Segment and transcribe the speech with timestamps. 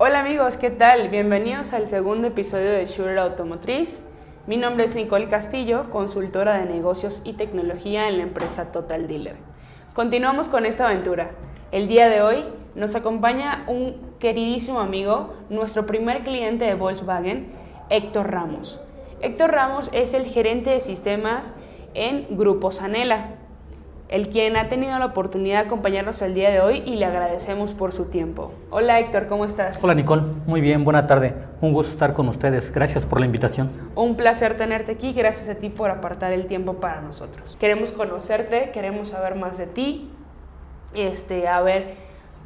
[0.00, 1.08] Hola amigos, ¿qué tal?
[1.08, 4.06] Bienvenidos al segundo episodio de Shure Automotriz.
[4.46, 9.34] Mi nombre es Nicole Castillo, consultora de negocios y tecnología en la empresa Total Dealer.
[9.94, 11.32] Continuamos con esta aventura.
[11.72, 12.44] El día de hoy
[12.76, 17.50] nos acompaña un queridísimo amigo, nuestro primer cliente de Volkswagen,
[17.90, 18.80] Héctor Ramos.
[19.20, 21.56] Héctor Ramos es el gerente de sistemas
[21.94, 23.30] en Grupo Sanela,
[24.08, 27.74] el quien ha tenido la oportunidad de acompañarnos el día de hoy y le agradecemos
[27.74, 28.52] por su tiempo.
[28.70, 29.82] Hola Héctor, ¿cómo estás?
[29.84, 31.34] Hola Nicole, muy bien, buena tarde.
[31.60, 32.72] Un gusto estar con ustedes.
[32.72, 33.70] Gracias por la invitación.
[33.94, 37.56] Un placer tenerte aquí, gracias a ti por apartar el tiempo para nosotros.
[37.60, 40.10] Queremos conocerte, queremos saber más de ti.
[40.94, 41.94] Este, a ver,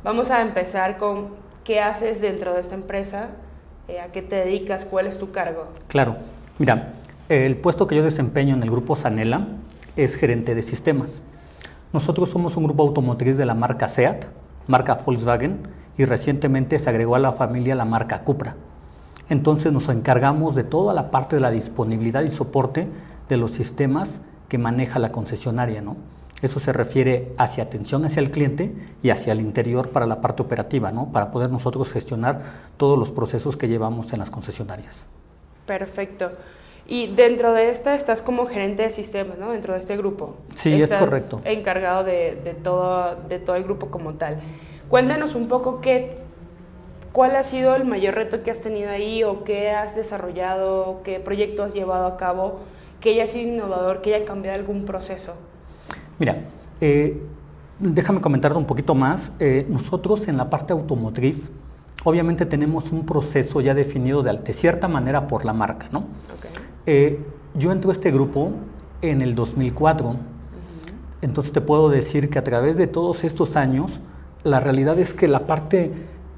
[0.02, 1.28] vamos a empezar con
[1.62, 3.28] qué haces dentro de esta empresa,
[3.86, 5.68] eh, a qué te dedicas, cuál es tu cargo.
[5.86, 6.16] Claro,
[6.58, 6.90] mira,
[7.28, 9.46] el puesto que yo desempeño en el grupo Sanela
[9.94, 11.22] es gerente de sistemas.
[11.92, 14.24] Nosotros somos un grupo automotriz de la marca SEAT,
[14.66, 18.56] marca Volkswagen, y recientemente se agregó a la familia la marca Cupra.
[19.28, 22.88] Entonces nos encargamos de toda la parte de la disponibilidad y soporte
[23.28, 25.96] de los sistemas que maneja la concesionaria, ¿no?
[26.40, 30.42] Eso se refiere hacia atención hacia el cliente y hacia el interior para la parte
[30.42, 31.12] operativa, ¿no?
[31.12, 32.42] Para poder nosotros gestionar
[32.76, 35.04] todos los procesos que llevamos en las concesionarias.
[35.66, 36.32] Perfecto.
[36.86, 39.52] Y dentro de esta estás como gerente de sistemas, ¿no?
[39.52, 40.36] Dentro de este grupo.
[40.56, 41.40] Sí, es correcto.
[41.44, 44.38] encargado de, de, todo, de todo el grupo como tal.
[44.88, 46.16] Cuéntanos un poco qué,
[47.12, 51.20] cuál ha sido el mayor reto que has tenido ahí o qué has desarrollado, qué
[51.20, 52.60] proyecto has llevado a cabo,
[53.00, 55.34] que haya sido innovador, que haya cambiado algún proceso.
[56.18, 56.42] Mira,
[56.80, 57.20] eh,
[57.78, 59.32] déjame comentar un poquito más.
[59.40, 61.50] Eh, nosotros en la parte automotriz,
[62.04, 66.00] obviamente tenemos un proceso ya definido de, de cierta manera por la marca, ¿no?
[66.36, 66.50] Okay.
[66.86, 67.20] Eh,
[67.54, 68.50] yo entro a este grupo
[69.02, 70.16] en el 2004,
[71.20, 74.00] entonces te puedo decir que a través de todos estos años,
[74.42, 75.92] la realidad es que la parte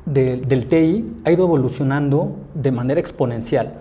[0.04, 3.80] del TI ha ido evolucionando de manera exponencial.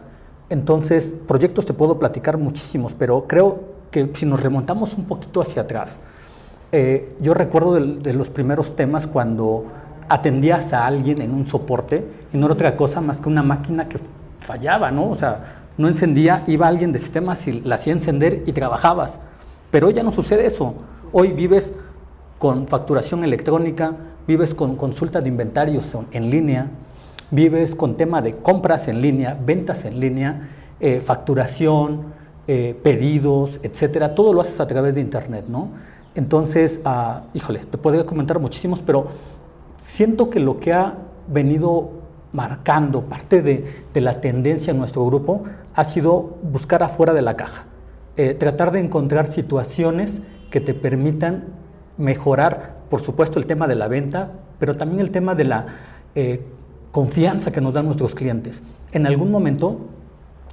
[0.50, 3.62] Entonces, proyectos te puedo platicar muchísimos, pero creo
[3.92, 6.00] que si nos remontamos un poquito hacia atrás,
[6.72, 9.66] eh, yo recuerdo de, de, los primeros temas cuando
[10.08, 13.90] atendías a alguien en un soporte y no era otra cosa más que una máquina
[13.90, 14.00] que
[14.40, 15.10] fallaba, ¿no?
[15.10, 19.20] O sea, no encendía, iba alguien de sistemas y la hacía encender y trabajabas.
[19.72, 20.76] Pero hoy ya no sucede eso.
[21.12, 21.74] Hoy vives
[22.38, 23.96] con facturación electrónica,
[24.28, 26.70] vives con consulta de inventarios en línea,
[27.32, 32.14] vives con tema de compras en línea, ventas en línea, eh, facturación,
[32.48, 34.14] eh, pedidos, etcétera.
[34.14, 35.70] Todo lo haces a través de internet, ¿no?
[36.16, 39.08] Entonces, ah, híjole, te podría comentar muchísimos, pero
[39.88, 40.96] siento que lo que ha
[41.28, 42.03] venido
[42.34, 45.44] marcando parte de, de, la tendencia en nuestro grupo
[45.76, 47.66] ha sido buscar afuera de la caja,
[48.18, 51.46] eh, tratar de encontrar situaciones que te permitan
[51.98, 55.68] mejorar, por supuesto, el tema de la venta, pero también el tema de la
[56.16, 56.42] eh,
[56.92, 58.62] confianza que nos dan nuestros clientes.
[58.92, 59.78] En algún momento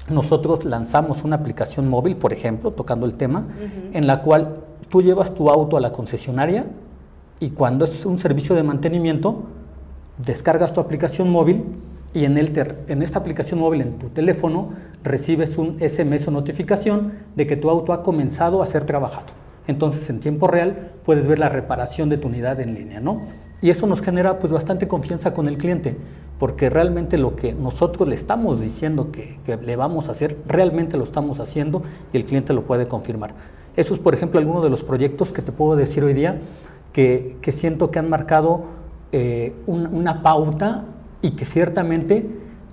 [0.08, 3.96] nosotros lanzamos una aplicación móvil, por ejemplo, tocando el tema, uh -huh.
[3.96, 4.56] en la cual
[4.88, 6.66] tú llevas tu auto a la concesionaria
[7.38, 9.44] y cuando es un servicio de mantenimiento,
[10.24, 11.64] descargas tu aplicación móvil
[12.12, 14.70] y en, el en esta aplicación móvil en tu teléfono
[15.04, 19.26] recibes un SMS o notificación de que tu auto ha comenzado a ser trabajado.
[19.66, 23.22] Entonces en tiempo real puedes ver la reparación de tu unidad en línea, ¿no?
[23.62, 25.96] Y eso nos genera pues bastante confianza con el cliente,
[26.38, 30.96] porque realmente lo que nosotros le estamos diciendo que, que le vamos a hacer, realmente
[30.96, 31.82] lo estamos haciendo
[32.12, 33.34] y el cliente lo puede confirmar.
[33.76, 36.38] Eso es, por ejemplo, alguno de los proyectos que te puedo decir hoy día
[36.92, 38.64] que, que siento que han marcado
[39.12, 40.84] eh, un, una pauta
[41.22, 42.28] y que ciertamente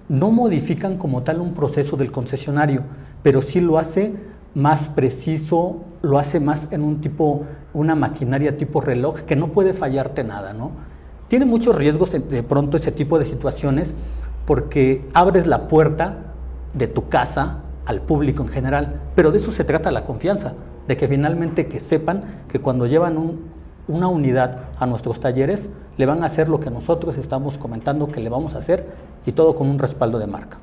[0.10, 2.84] no modifican como tal un proceso del concesionario,
[3.24, 4.14] pero sí lo hace
[4.54, 9.74] más preciso, lo hace más en un tipo, una maquinaria tipo reloj que no puede
[9.74, 10.72] fallarte nada, ¿no?
[11.28, 13.94] Tiene muchos riesgos de pronto ese tipo de situaciones
[14.46, 16.34] porque abres la puerta
[16.74, 20.54] de tu casa al público en general, pero de eso se trata la confianza,
[20.88, 23.42] de que finalmente que sepan que cuando llevan un,
[23.88, 28.20] una unidad a nuestros talleres, le van a hacer lo que nosotros estamos comentando que
[28.20, 28.86] le vamos a hacer
[29.26, 30.58] y todo con un respaldo de marca.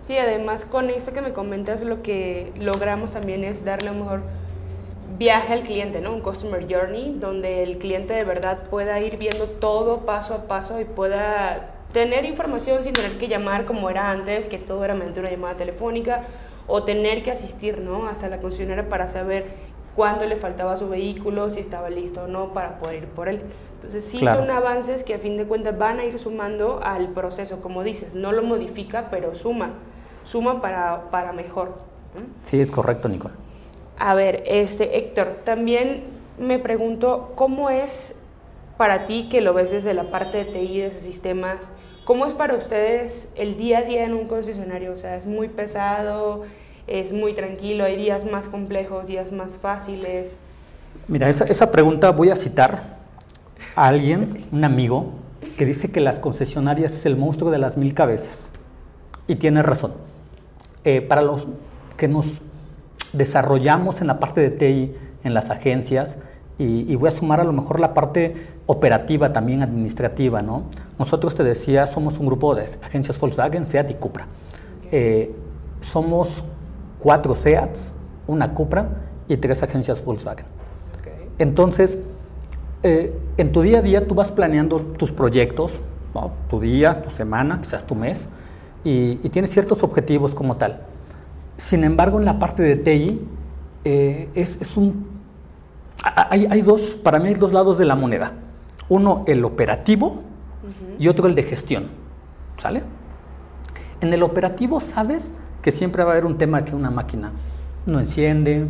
[0.00, 4.20] Sí, además con esto que me comentas, lo que logramos también es darle un mejor
[5.18, 6.12] viaje al cliente, ¿no?
[6.12, 10.80] Un customer journey, donde el cliente de verdad pueda ir viendo todo paso a paso
[10.80, 15.20] y pueda tener información sin tener que llamar como era antes, que todo era mediante
[15.20, 16.22] una llamada telefónica,
[16.66, 18.08] o tener que asistir, ¿no?
[18.08, 22.26] Hasta la concesionaria para saber cuánto le faltaba a su vehículo, si estaba listo o
[22.26, 23.42] no para poder ir por él.
[23.76, 24.40] Entonces sí claro.
[24.40, 28.14] son avances que a fin de cuentas van a ir sumando al proceso, como dices,
[28.14, 29.74] no lo modifica, pero suma,
[30.24, 31.74] suma para, para mejor.
[32.42, 33.34] Sí, es correcto, Nicole.
[33.98, 36.04] A ver, este, Héctor, también
[36.38, 38.16] me pregunto, ¿cómo es
[38.76, 41.72] para ti que lo ves desde la parte de TI, de sistemas,
[42.04, 44.92] ¿Cómo es para ustedes el día a día en un concesionario?
[44.92, 46.44] O sea, es muy pesado,
[46.86, 50.38] es muy tranquilo, hay días más complejos, días más fáciles.
[51.08, 52.96] Mira, esa, esa pregunta voy a citar
[53.74, 55.12] a alguien, un amigo,
[55.56, 58.48] que dice que las concesionarias es el monstruo de las mil cabezas.
[59.26, 59.92] Y tiene razón.
[60.84, 61.46] Eh, para los
[61.96, 62.26] que nos
[63.12, 66.18] desarrollamos en la parte de TI, en las agencias,
[66.56, 70.64] y, voy a sumar a lo mejor la parte operativa también administrativa, ¿no?
[71.00, 74.26] Nosotros te decía, somos un grupo de agencias Volkswagen, SEAT y Cupra.
[74.92, 75.34] Eh,
[75.80, 76.44] somos
[77.04, 77.92] cuatro SEATs,
[78.26, 78.88] una Cupra
[79.28, 80.46] y tres agencias Volkswagen.
[81.38, 81.98] Entonces,
[82.82, 85.80] eh, en tu día a día tú vas planeando tus proyectos,
[86.48, 88.26] tu día, tu semana, quizás tu mes,
[88.84, 90.80] y, tienes ciertos objetivos como tal.
[91.58, 93.20] Sin embargo, en la parte de TI
[93.84, 95.06] eh, es, un...
[96.02, 98.32] Hay, dos, para mí hay dos lados de la moneda.
[98.88, 100.22] Uno, el operativo
[100.98, 101.88] y otro, el de gestión.
[102.56, 102.82] ¿Sale?
[104.00, 105.32] En el operativo sabes
[105.64, 107.32] que siempre va a haber un tema que una máquina
[107.86, 108.66] no enciende,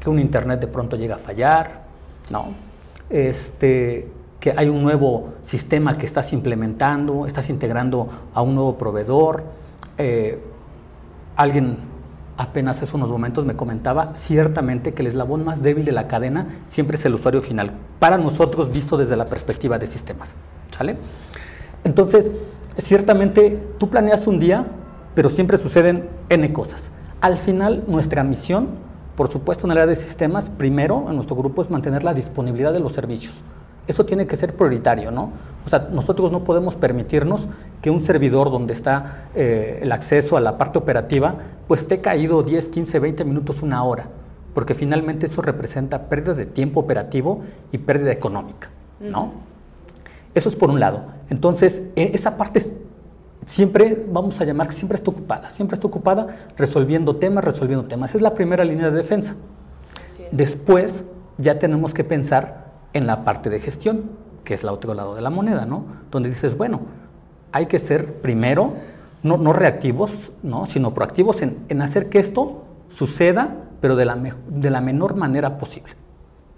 [0.00, 1.82] que un internet de pronto llega a fallar,
[2.30, 2.70] ¿no?
[3.10, 4.08] este,
[4.38, 9.44] que hay un nuevo sistema que estás implementando, estás integrando a un nuevo proveedor.
[9.98, 10.42] Eh,
[11.36, 11.76] alguien
[12.38, 16.46] apenas hace unos momentos me comentaba ciertamente que el eslabón más débil de la cadena
[16.64, 20.34] siempre es el usuario final, para nosotros visto desde la perspectiva de sistemas.
[20.70, 20.96] ¿Sale?
[21.84, 22.30] Entonces,
[22.78, 24.64] ciertamente tú planeas un día,
[25.20, 26.90] pero siempre suceden N cosas.
[27.20, 28.68] Al final, nuestra misión
[29.20, 32.72] por supuesto, en el área de sistemas, primero en nuestro grupo es mantener la disponibilidad
[32.72, 33.42] de los servicios.
[33.86, 35.32] Eso tiene que ser prioritario, ¿no?
[35.66, 37.46] O sea, nosotros no podemos permitirnos
[37.82, 41.34] que un servidor donde está eh, el acceso a la parte operativa,
[41.68, 44.06] pues esté caído 10, 15, 20 minutos, una hora,
[44.54, 48.70] porque finalmente eso representa pérdida de tiempo operativo y pérdida económica,
[49.00, 49.32] ¿no?
[50.34, 51.02] Eso es por un lado.
[51.28, 52.72] Entonces, e, esa parte es
[53.46, 58.10] siempre, vamos a llamar que siempre está ocupada, siempre está ocupada resolviendo temas, resolviendo temas.
[58.10, 59.34] Esa es la primera línea de defensa.
[60.32, 61.04] Después
[61.38, 64.10] ya tenemos que pensar en la parte de gestión,
[64.44, 65.84] que es el otro lado de la moneda, ¿no?
[66.10, 66.80] Donde dices, bueno,
[67.52, 68.74] hay que ser primero,
[69.22, 70.66] no, no reactivos, ¿no?
[70.66, 74.16] sino proactivos en, en, hacer que esto suceda, pero de la,
[74.48, 75.94] de la menor manera posible.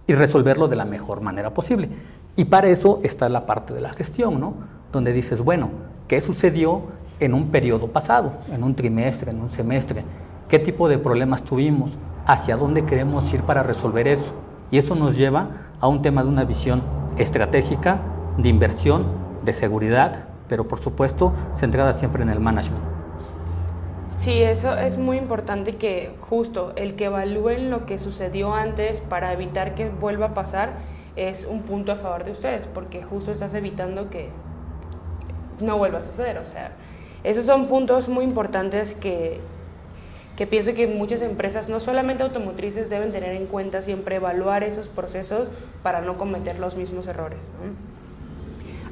[0.06, 1.88] Y resolverlo de la mejor manera posible.
[2.37, 4.55] Y para eso está la parte de la gestión, ¿no?
[4.93, 5.70] Donde dices, bueno,
[6.12, 6.82] qué sucedió
[7.20, 10.04] en un periodo pasado, en un trimestre, en un semestre,
[10.46, 11.92] qué tipo de problemas tuvimos,
[12.26, 14.34] hacia dónde queremos ir para resolver eso.
[14.70, 16.82] Y eso nos lleva a un tema de una visión
[17.16, 18.02] estratégica,
[18.36, 19.06] de inversión,
[19.42, 22.84] de seguridad, pero por supuesto centrada siempre en el management.
[24.14, 29.32] Sí, eso es muy importante que justo el que evalúen lo que sucedió antes para
[29.32, 30.74] evitar que vuelva a pasar
[31.16, 34.28] es un punto a favor de ustedes, porque justo estás evitando que
[35.62, 36.38] no vuelva a suceder.
[36.38, 36.72] O sea,
[37.24, 39.40] esos son puntos muy importantes que,
[40.36, 44.88] que pienso que muchas empresas, no solamente automotrices, deben tener en cuenta siempre evaluar esos
[44.88, 45.48] procesos
[45.82, 47.40] para no cometer los mismos errores.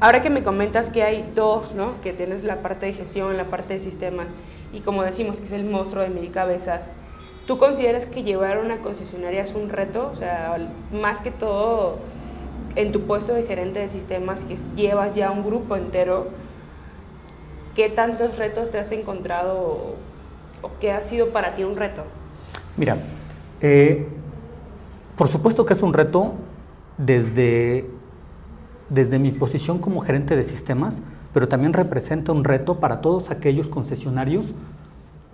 [0.02, 2.00] Ahora que me comentas que hay dos, ¿no?
[2.02, 4.25] que tienes la parte de gestión, la parte de sistema,
[4.72, 6.93] y como decimos que es el monstruo de mil cabezas,
[7.46, 10.08] ¿tú consideras que llevar una concesionaria es un reto?
[10.11, 10.56] O sea,
[10.93, 11.96] más que todo
[12.76, 16.28] en tu puesto de gerente de sistemas que llevas ya un grupo entero,
[17.75, 19.96] ¿qué tantos retos te has encontrado
[20.62, 22.05] o, qué ha sido para ti un reto?
[22.77, 22.98] Mira,
[23.60, 24.06] eh,
[25.17, 26.34] por supuesto que es un reto
[26.98, 27.89] desde,
[28.89, 30.98] desde mi posición como gerente de sistemas,
[31.32, 34.46] pero también representa un reto para todos aquellos concesionarios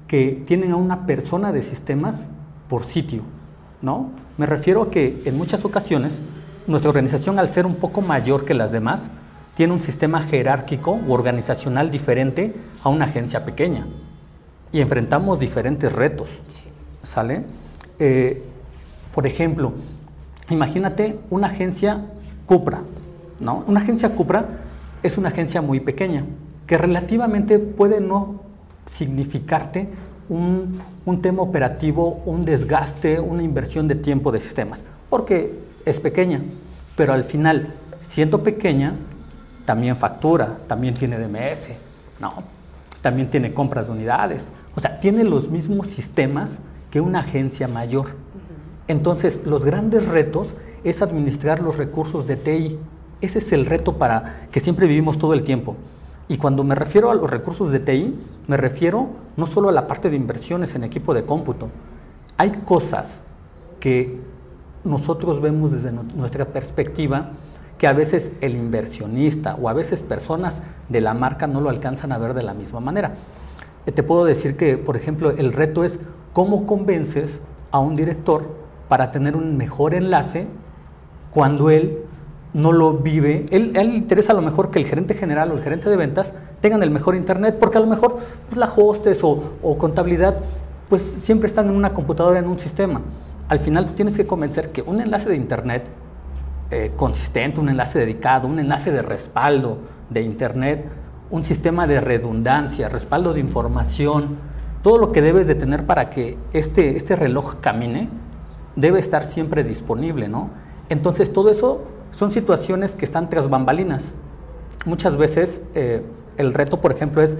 [0.09, 2.27] que tienen a una persona de sistemas
[2.69, 3.23] por sitio,
[3.83, 4.11] ¿no?
[4.39, 6.21] Me refiero a que en muchas ocasiones
[6.67, 9.11] nuestra organización, al ser un poco mayor que las demás,
[9.57, 13.87] tiene un sistema jerárquico u organizacional diferente a una agencia pequeña
[14.71, 16.29] y enfrentamos diferentes retos.
[17.03, 17.43] ¿Sale?
[17.99, 18.43] Eh,
[19.15, 19.73] por ejemplo,
[20.51, 22.05] imagínate una agencia
[22.45, 22.83] Cupra.
[23.41, 23.65] ¿no?
[23.67, 24.47] Una agencia Cupra
[25.03, 26.25] es una agencia muy pequeña
[26.67, 28.43] que relativamente puede no
[28.93, 29.89] significarte
[30.29, 36.43] un, un tema operativo, un desgaste, una inversión de tiempo de sistemas, porque es pequeña.
[36.95, 37.73] Pero al final,
[38.03, 38.97] siendo pequeña,
[39.67, 41.69] también factura, también tiene DMS,
[42.21, 42.33] ¿no?
[43.03, 44.49] También tiene compras de unidades.
[44.75, 46.59] O sea, tiene los mismos sistemas
[46.91, 48.07] que una agencia mayor.
[48.89, 50.55] Entonces, los grandes retos
[50.85, 52.79] es administrar los recursos de TI.
[53.21, 55.77] Ese es el reto para que siempre vivimos todo el tiempo.
[56.29, 59.87] Y cuando me refiero a los recursos de TI, me refiero no solo a la
[59.87, 61.69] parte de inversiones en equipo de cómputo.
[62.37, 63.21] Hay cosas
[63.81, 64.21] que
[64.85, 67.33] nosotros vemos desde nuestra perspectiva
[67.79, 72.13] que a veces el inversionista o a veces personas de la marca no lo alcanzan
[72.13, 73.15] a ver de la misma manera.
[73.87, 75.99] Eh, te puedo decir que, por ejemplo, el reto es
[76.33, 77.41] cómo convences
[77.71, 78.55] a un director
[78.89, 80.47] para tener un mejor enlace
[81.31, 81.99] cuando él
[82.55, 83.47] no lo vive.
[83.51, 86.33] Él, él interesa a lo mejor que el gerente general o el gerente de ventas
[86.61, 88.19] tengan el mejor internet, porque a lo mejor
[88.49, 90.37] pues, la hostes o, o contabilidad
[90.89, 93.03] pues siempre están en una computadora, en un sistema.
[93.49, 95.87] Al final tú tienes que convencer que un enlace de internet
[96.71, 99.79] eh, consistente, un enlace dedicado, un enlace de respaldo
[100.11, 100.85] de internet,
[101.31, 104.37] un sistema de redundancia, respaldo de información,
[104.83, 108.09] todo lo que debes de tener para que este, este reloj camine,
[108.77, 110.51] debe estar siempre disponible, ¿no?
[110.89, 114.05] Entonces todo eso son situaciones que están tras bambalinas.
[114.85, 116.03] Muchas veces eh,
[116.37, 117.37] el reto, por ejemplo, es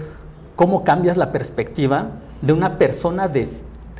[0.57, 3.31] cómo cambias la perspectiva de una persona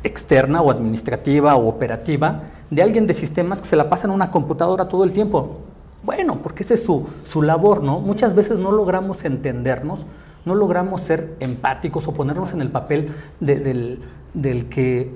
[0.03, 4.31] externa o administrativa o operativa, de alguien de sistemas que se la pasa en una
[4.31, 5.57] computadora todo el tiempo.
[6.03, 7.99] Bueno, porque esa es su, su labor, ¿no?
[7.99, 10.05] Muchas veces no logramos entendernos,
[10.45, 13.99] no logramos ser empáticos o ponernos en el papel del,
[14.33, 15.13] del que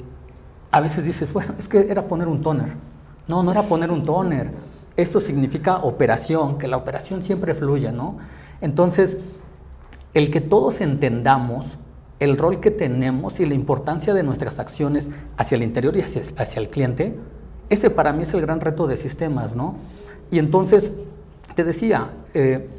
[0.71, 2.73] a veces dices, bueno, es que era poner un toner.
[3.27, 4.51] No, no era poner un toner.
[4.97, 8.17] Esto significa operación, que la operación siempre fluya, ¿no?
[8.59, 9.17] Entonces,
[10.13, 11.77] el que todos entendamos
[12.19, 16.21] el rol que tenemos y la importancia de nuestras acciones hacia el interior y hacia,
[16.37, 17.17] hacia el cliente,
[17.71, 19.75] ese para mí es el gran reto de sistemas, ¿no?
[20.29, 20.91] Y entonces,
[21.55, 22.69] te decía, eh,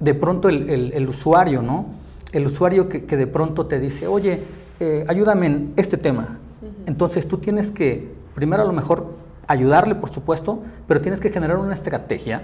[0.00, 1.86] de pronto el, usuario, ¿no?
[2.32, 4.42] El usuario que, de pronto te dice, oye,
[4.80, 6.38] eh, ayúdame en este tema.
[6.86, 9.14] Entonces tú tienes que, primero a lo mejor,
[9.46, 12.42] ayudarle, por supuesto, pero tienes que generar una estrategia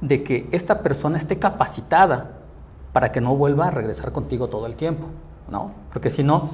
[0.00, 2.38] de que esta persona esté capacitada
[2.92, 5.06] para que no vuelva a regresar contigo todo el tiempo,
[5.48, 5.70] ¿no?
[5.92, 6.50] Porque si no,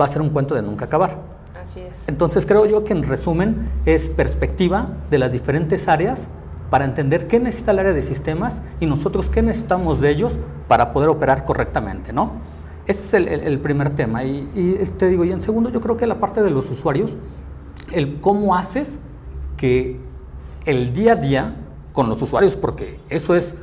[0.00, 1.37] va a ser un cuento de nunca acabar.
[1.68, 2.08] Así es.
[2.08, 6.28] Entonces creo yo que en resumen es perspectiva de las diferentes áreas
[6.70, 10.92] para entender qué necesita el área de sistemas y nosotros qué necesitamos de ellos para
[10.92, 12.32] poder operar correctamente, ¿no?
[12.86, 14.24] Ese es el, primer tema.
[14.24, 17.12] Y, y, te digo, y en segundo, yo creo que la parte de los usuarios,
[17.92, 18.98] el cómo haces
[19.58, 20.00] que
[20.64, 21.56] el día a día
[21.92, 23.54] con los usuarios, porque eso es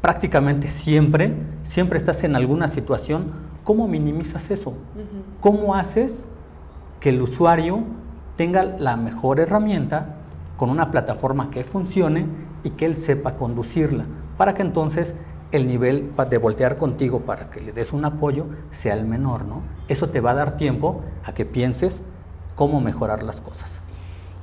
[0.00, 3.32] prácticamente siempre, siempre estás en alguna situación,
[3.64, 4.72] ¿cómo minimizas eso?
[5.40, 6.24] ¿Cómo haces
[7.02, 7.80] que el usuario
[8.36, 10.18] tenga la mejor herramienta
[10.56, 12.26] con una plataforma que funcione
[12.62, 14.04] y que él sepa conducirla,
[14.38, 15.16] para que entonces
[15.50, 19.62] el nivel de voltear contigo para que le des un apoyo sea el menor, ¿no?
[19.88, 22.04] Eso te va a dar tiempo a que pienses
[22.54, 23.80] cómo mejorar las cosas.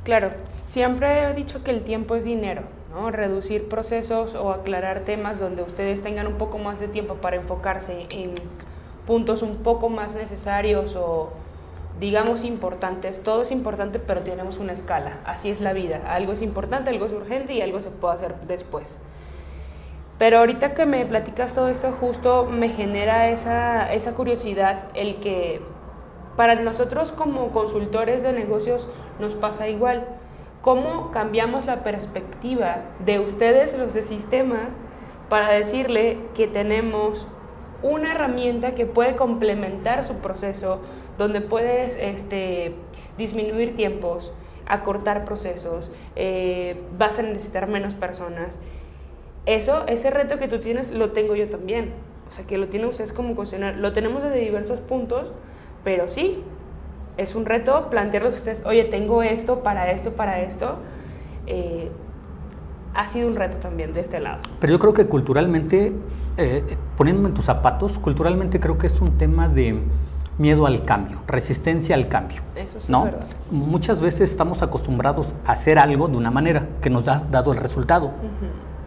[0.03, 0.31] Claro,
[0.65, 2.63] siempre he dicho que el tiempo es dinero,
[3.11, 8.07] Reducir procesos o aclarar temas donde ustedes tengan un poco más de tiempo para enfocarse
[8.09, 8.33] en
[9.07, 11.29] puntos un poco más necesarios o
[11.99, 13.23] digamos importantes.
[13.23, 15.19] Todo es importante, pero tenemos una escala.
[15.25, 16.01] Así es la vida.
[16.07, 18.99] Algo es importante, algo es urgente y algo se puede hacer después.
[20.17, 25.61] Pero ahorita que me platicas todo esto, justo me genera esa, esa curiosidad, el que
[26.35, 28.89] para nosotros como consultores de negocios
[29.19, 30.05] nos pasa igual
[30.61, 34.69] cómo cambiamos la perspectiva de ustedes, los de sistema,
[35.29, 37.27] para decirle que tenemos
[37.81, 40.81] una herramienta que puede complementar su proceso,
[41.19, 42.73] donde puedes este,
[43.17, 44.33] disminuir tiempos,
[44.65, 48.57] acortar procesos, eh, vas a necesitar menos personas.
[49.45, 51.91] Eso, ese reto que tú tienes, lo tengo yo también.
[52.29, 53.77] O sea, que lo tienen ustedes como cuestionar.
[53.77, 55.33] Lo tenemos desde diversos puntos,
[55.83, 56.41] pero sí,
[57.17, 60.77] es un reto plantearlos ustedes, oye, tengo esto, para esto, para esto.
[61.47, 61.89] Eh,
[62.93, 64.41] ha sido un reto también de este lado.
[64.59, 65.91] Pero yo creo que culturalmente,
[66.37, 66.63] eh,
[66.95, 69.79] poniéndome en tus zapatos, culturalmente creo que es un tema de
[70.39, 72.41] miedo al cambio, resistencia al cambio.
[72.55, 73.05] Eso sí ¿no?
[73.05, 73.27] es verdad.
[73.51, 77.59] Muchas veces estamos acostumbrados a hacer algo de una manera que nos ha dado el
[77.59, 78.11] resultado.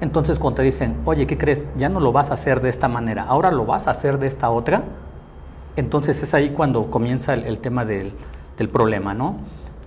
[0.01, 1.69] Entonces cuando te dicen, oye, ¿qué crees?
[1.77, 4.27] Ya no lo vas a hacer de esta manera, ahora lo vas a hacer de
[4.27, 4.83] esta otra,
[5.77, 8.15] entonces es ahí cuando comienza el, tema del,
[8.73, 9.37] problema, ¿no?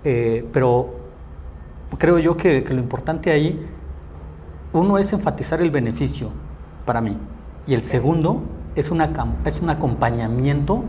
[0.04, 0.94] Eh, pero
[1.98, 3.66] creo yo que, lo importante ahí,
[4.72, 6.30] uno es enfatizar el beneficio
[6.86, 7.18] para mí,
[7.68, 8.42] y el segundo
[8.76, 9.10] es, una,
[9.46, 10.84] es un acompañamiento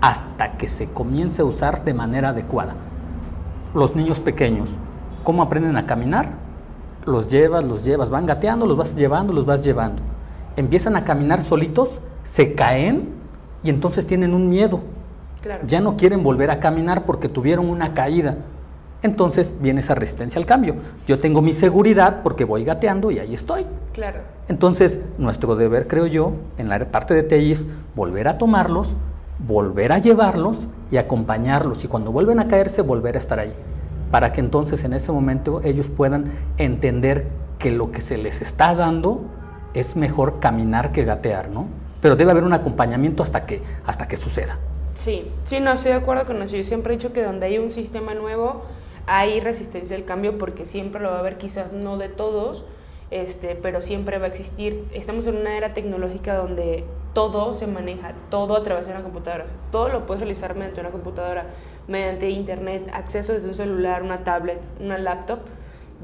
[0.00, 2.74] hasta que se comience a usar de manera adecuada.
[3.74, 4.70] Los niños pequeños,
[5.24, 6.32] ¿cómo aprenden a caminar?
[7.04, 10.02] Los llevas, los llevas, van gateando, los vas llevando, los vas llevando.
[10.56, 13.10] Empiezan a caminar solitos, se caen
[13.62, 14.80] y entonces tienen un miedo.
[15.66, 18.36] Ya no quieren volver a caminar porque tuvieron una caída.
[19.02, 20.74] Entonces viene esa resistencia al cambio.
[21.06, 23.64] Yo tengo mi seguridad porque voy gateando y ahí estoy.
[23.92, 24.20] Claro.
[24.48, 28.94] Entonces, nuestro deber, creo yo, en la parte de TI es volver a tomarlos,
[29.38, 31.84] volver a llevarlos y acompañarlos.
[31.84, 33.52] Y cuando vuelven a caerse, volver a estar ahí.
[34.10, 37.26] Para que entonces en ese momento ellos puedan entender
[37.58, 39.22] que lo que se les está dando
[39.74, 41.66] es mejor caminar que gatear, ¿no?
[42.00, 44.58] Pero debe haber un acompañamiento hasta que, hasta que suceda.
[44.94, 46.56] Sí, sí, no, estoy de acuerdo con eso.
[46.56, 48.62] Yo siempre he dicho que donde hay un sistema nuevo,
[49.06, 52.64] hay resistencia al cambio porque siempre lo va a haber, quizás no de todos,
[53.10, 54.86] este, pero siempre va a existir.
[54.92, 56.84] Estamos en una era tecnológica donde
[57.14, 59.46] todo se maneja, todo a través de una computadora.
[59.72, 61.46] Todo lo puedes realizar mediante una computadora,
[61.86, 65.40] mediante internet, acceso desde un celular, una tablet, una laptop.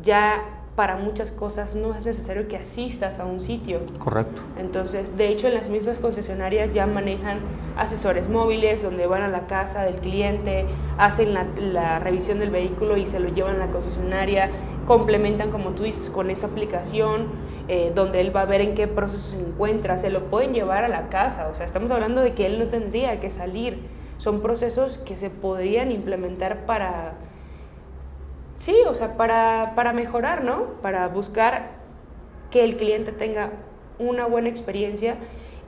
[0.02, 3.80] Ya para muchas cosas no es necesario que asistas a un sitio.
[3.98, 4.42] Correcto.
[4.58, 7.38] Entonces, de hecho, en las mismas concesionarias ya manejan
[7.76, 10.66] asesores móviles donde van a la casa del cliente,
[10.98, 14.50] hacen la, revisión del vehículo y se lo llevan a la concesionaria,
[14.86, 17.28] complementan, como tú dices, con esa aplicación
[17.68, 20.84] eh, donde él va a ver en qué proceso se encuentra, se lo pueden llevar
[20.84, 21.48] a la casa.
[21.48, 23.78] O sea, estamos hablando de que él no tendría que salir.
[24.18, 27.14] Son procesos que se podrían implementar para
[28.64, 30.80] Sí, o sea, para, para mejorar, ¿no?
[30.80, 31.72] Para buscar
[32.50, 33.50] que el cliente tenga
[33.98, 35.16] una buena experiencia.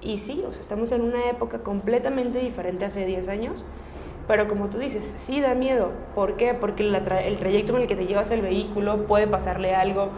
[0.01, 3.67] Y sí, o sea, estamos en una época completamente diferente hace 10 años,
[4.27, 5.91] pero como tú dices, sí da miedo.
[6.15, 6.55] ¿Por qué?
[6.55, 10.09] Porque el trayecto en el que te llevas el vehículo puede pasarle algo.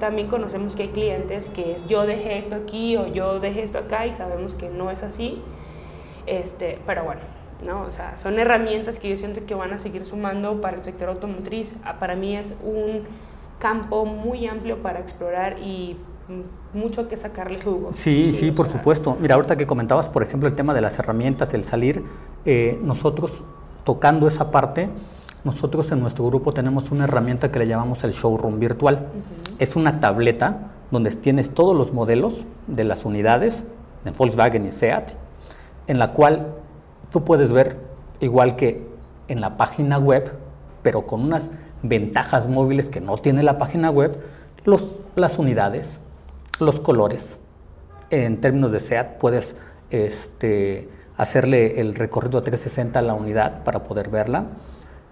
[0.00, 3.78] también conocemos que hay clientes que es yo dejé esto aquí o yo dejé esto
[3.78, 5.40] acá y sabemos que no es así.
[6.26, 7.20] Este, pero bueno,
[7.66, 7.82] ¿no?
[7.82, 11.08] O sea, son herramientas que yo siento que van a seguir sumando para el sector
[11.08, 11.74] automotriz.
[11.84, 13.04] Ah, para mí es un
[13.58, 15.96] campo muy amplio para explorar y
[16.72, 17.90] mucho que sacarle jugo.
[17.92, 19.16] Sí, sí, por supuesto.
[19.20, 22.04] Mira, ahorita que comentabas, por ejemplo, el tema de las herramientas, el salir,
[22.44, 23.42] eh, nosotros
[23.84, 24.88] tocando esa parte,
[25.42, 29.08] nosotros en nuestro grupo tenemos una herramienta que le llamamos el showroom virtual.
[29.58, 33.64] Es una tableta donde tienes todos los modelos de las unidades
[34.04, 35.12] de Volkswagen y Seat,
[35.86, 36.54] en la cual
[37.10, 37.76] tú puedes ver,
[38.20, 38.86] igual que
[39.28, 40.32] en la página web,
[40.82, 41.50] pero con unas
[41.82, 44.18] ventajas móviles que no tiene la página web,
[44.64, 46.00] los, las unidades,
[46.58, 47.38] los colores.
[48.10, 49.54] En términos de SEAT puedes
[49.90, 54.46] este, hacerle el recorrido 360 a la unidad para poder verla.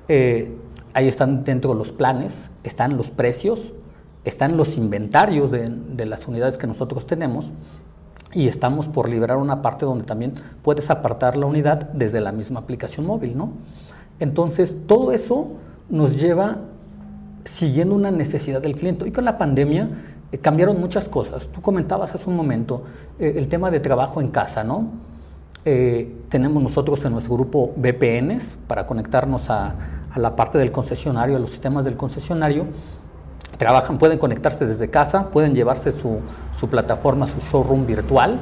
[0.09, 0.57] Eh,
[0.95, 3.73] ahí están dentro los planes, están los precios,
[4.25, 7.53] están los inventarios de, de las unidades que nosotros tenemos
[8.33, 12.61] y estamos por liberar una parte donde también puedes apartar la unidad desde la misma
[12.61, 13.53] aplicación móvil, ¿no?
[14.21, 15.49] Entonces, todo eso
[15.89, 16.59] nos lleva
[17.45, 19.09] siguiendo una necesidad del cliente.
[19.09, 19.89] Y con la pandemia
[20.33, 21.49] eh, cambiaron muchas cosas.
[21.49, 22.83] Tú comentabas hace un momento
[23.19, 24.89] eh, el tema de trabajo en casa, ¿no?
[25.65, 29.75] Eh, tenemos nosotros en nuestro grupo VPNs para conectarnos a,
[30.13, 32.67] a la parte del concesionario, a los sistemas del concesionario
[33.57, 36.21] trabajan, pueden conectarse desde casa, pueden llevarse su,
[36.71, 38.41] plataforma, su showroom virtual,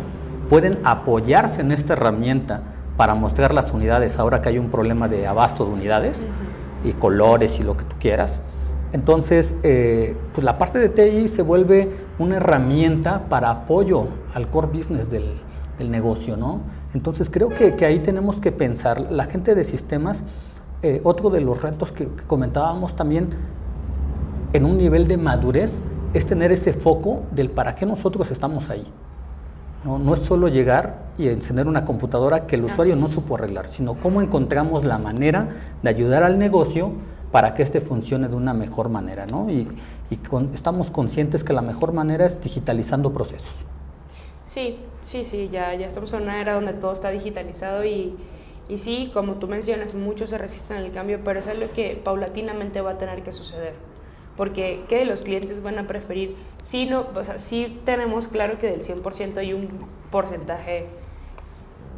[0.49, 2.63] pueden apoyarse en esta herramienta
[2.97, 6.25] para mostrar las unidades ahora que hay un problema de abasto de unidades
[6.85, 8.41] y colores y lo que tú quieras.
[8.93, 14.69] Entonces, eh, pues la parte de TI se vuelve una herramienta para apoyo al core
[14.69, 15.41] business del,
[15.91, 16.61] negocio, ¿no?
[16.95, 20.23] Entonces, creo que, ahí tenemos que pensar, la gente de sistemas,
[20.83, 23.29] eh, otro de los retos que comentábamos también,
[24.57, 25.81] en un nivel de madurez
[26.15, 28.87] es tener ese foco del para qué nosotros estamos ahí.
[29.85, 33.69] No, no es solo llegar y encender una computadora que el usuario no supo arreglar,
[33.69, 35.49] sino cómo encontramos la manera
[35.83, 36.93] de ayudar al negocio
[37.31, 39.27] para que éste funcione de una mejor manera.
[39.27, 39.51] ¿no?
[39.51, 39.69] Y,
[40.11, 40.19] y
[40.55, 43.53] estamos conscientes que la mejor manera es digitalizando procesos.
[44.43, 48.17] Sí, sí, sí, ya, ya estamos en una era donde todo está digitalizado y,
[48.69, 52.81] y sí, como tú mencionas, muchos se resisten al cambio, pero es algo que paulatinamente
[52.81, 53.75] va a tener que suceder
[54.37, 56.37] porque ¿qué los clientes van a preferir?
[56.63, 59.69] Sí, no, o sea, sí tenemos claro que del 100% hay un
[60.11, 60.87] porcentaje,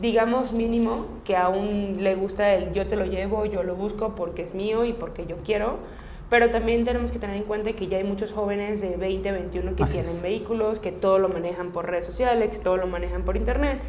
[0.00, 4.42] digamos mínimo, que aún le gusta el yo te lo llevo, yo lo busco porque
[4.42, 5.78] es mío y porque yo quiero,
[6.30, 9.74] pero también tenemos que tener en cuenta que ya hay muchos jóvenes de 20, 21
[9.74, 13.36] que tienen vehículos, que todo lo manejan por redes sociales, que todo lo manejan por
[13.36, 13.80] internet,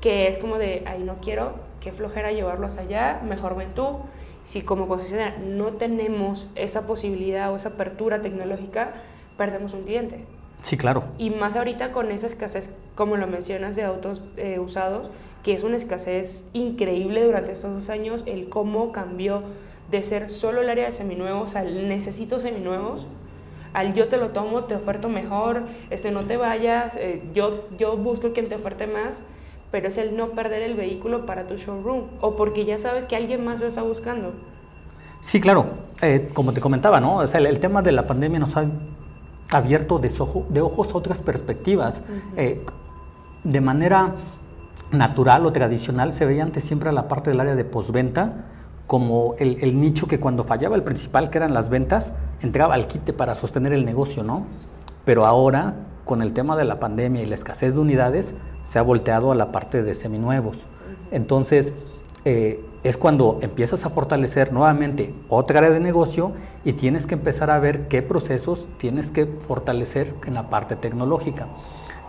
[0.00, 4.00] que es como de, ay, no quiero, qué flojera llevarlos allá, mejor ven tú
[4.44, 8.94] si como concesionaria no tenemos esa posibilidad o esa apertura tecnológica,
[9.36, 10.24] perdemos un cliente.
[10.62, 11.04] Sí, claro.
[11.18, 15.10] Y más ahorita con esa escasez, como lo mencionas, de autos eh, usados,
[15.42, 19.42] que es una escasez increíble durante estos dos años, el cómo cambió
[19.90, 23.06] de ser solo el área de seminuevos al necesito seminuevos,
[23.74, 27.96] al yo te lo tomo, te oferto mejor, este, no te vayas, eh, yo, yo
[27.96, 29.22] busco quien te oferte más
[29.74, 33.16] pero es el no perder el vehículo para tu showroom o porque ya sabes que
[33.16, 34.30] alguien más lo está buscando.
[35.20, 35.66] Sí, claro,
[36.00, 37.16] eh, como te comentaba, ¿no?
[37.16, 38.66] O sea, el, tema de la pandemia nos ha
[39.50, 40.12] abierto de,
[40.50, 42.02] de ojos a otras perspectivas.
[42.36, 42.64] Eh,
[43.42, 44.14] de manera
[44.92, 48.44] natural o tradicional se veía antes siempre a la parte del área de postventa
[48.86, 52.86] como el, el, nicho que cuando fallaba el principal, que eran las ventas, entraba al
[52.86, 54.46] quite para sostener el negocio, ¿no?
[55.04, 58.82] Pero ahora, con el tema de la pandemia y la escasez de unidades, se ha
[58.82, 60.58] volteado a la parte de seminuevos.
[61.10, 61.72] Entonces,
[62.24, 66.32] eh, es cuando empiezas a fortalecer nuevamente otra área de negocio
[66.64, 71.46] y tienes que empezar a ver qué procesos tienes que fortalecer en la parte tecnológica.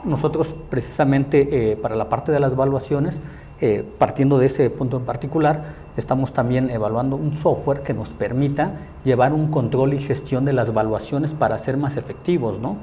[0.04, 3.22] Nosotros precisamente eh, para la parte de las evaluaciones,
[3.62, 8.74] eh, partiendo de ese punto en particular, estamos también evaluando un software que nos permita
[9.06, 12.76] llevar un control y gestión de las evaluaciones para ser más efectivos, ¿no?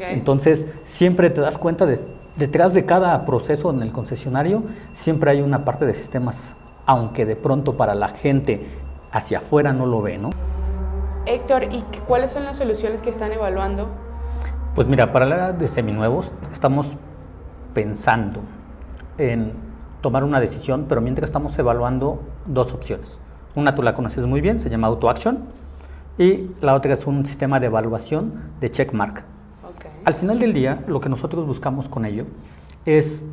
[0.00, 2.00] Entonces, siempre te das cuenta de
[2.36, 6.36] detrás de cada proceso en el concesionario siempre hay una parte de sistemas,
[6.84, 8.66] aunque de pronto para la gente
[9.10, 10.30] hacia afuera no lo ve, ¿no?
[11.24, 13.88] Héctor, ¿y cuáles son las soluciones que están evaluando?
[14.74, 16.96] Pues mira, para la de seminuevos estamos
[17.74, 18.40] pensando
[19.18, 19.52] en
[20.02, 23.18] tomar una decisión, pero mientras estamos evaluando dos opciones.
[23.54, 25.44] Una tú la conoces muy bien, se llama AutoAction,
[26.18, 29.24] y la otra es un sistema de evaluación de checkmark.
[30.06, 32.26] Al final del día, lo que nosotros buscamos con ello
[32.84, 33.24] es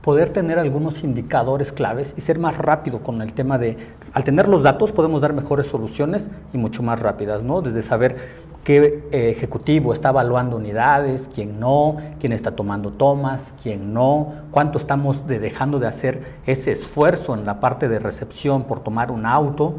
[0.00, 3.76] poder tener algunos indicadores claves y ser más rápido con el tema de,
[4.14, 7.60] al tener los datos podemos dar mejores soluciones y mucho más rápidas, ¿no?
[7.60, 8.16] Desde saber
[8.64, 14.78] qué eh, ejecutivo está evaluando unidades, quién no, quién está tomando tomas, quién no, cuánto
[14.78, 19.74] estamos dejando de hacer ese esfuerzo en la parte de recepción por tomar un auto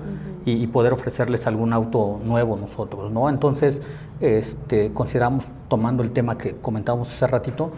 [0.45, 3.27] y, y, poder ofrecerles algún auto nuevo nosotros, ¿no?
[3.27, 3.81] Entonces,
[4.19, 7.71] este, consideramos, tomando el tema que comentábamos hace ratito,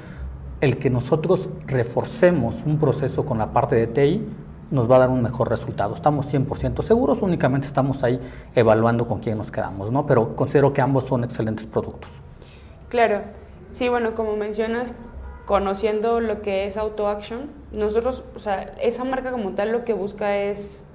[0.61, 4.27] el que nosotros reforcemos un proceso con la parte de TI
[4.71, 5.95] nos va a dar un mejor resultado.
[5.95, 8.19] Estamos 100% seguros, únicamente estamos ahí
[8.55, 10.05] evaluando con quién nos quedamos, ¿no?
[10.05, 12.09] Pero considero que ambos son excelentes productos.
[12.89, 13.21] Claro,
[13.71, 14.93] sí, bueno, como mencionas,
[15.45, 20.37] conociendo lo que es AutoAction, nosotros, o sea, esa marca como tal lo que busca
[20.37, 20.88] es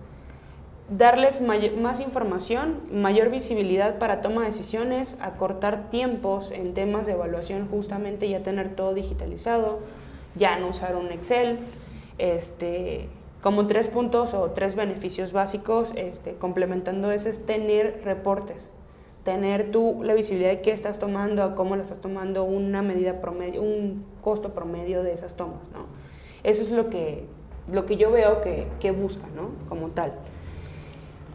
[0.88, 7.68] darles más información, mayor visibilidad para toma de decisiones, acortar tiempos en temas de evaluación,
[7.68, 9.78] justamente ya tener todo digitalizado,
[10.34, 11.58] ya no usar un Excel,
[12.18, 13.08] este,
[13.42, 18.70] como tres puntos o tres beneficios básicos, este, complementando eso es tener reportes,
[19.24, 23.62] tener tú la visibilidad de qué estás tomando, cómo lo estás tomando, una medida promedio,
[23.62, 25.86] un costo promedio de esas tomas, ¿no?
[26.42, 27.24] Eso es lo que,
[27.72, 29.48] lo que yo veo que, que busca, ¿no?
[29.66, 30.12] Como tal.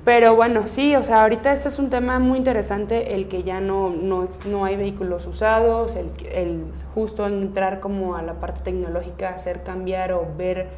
[0.10, 3.62] Pero bueno, sí, o sea, ahorita este es un tema muy interesante, el que ya
[3.62, 6.64] no, no, hay vehículos usados, el, el,
[6.96, 10.70] justo entrar como a la parte tecnológica, hacer cambiar o ver,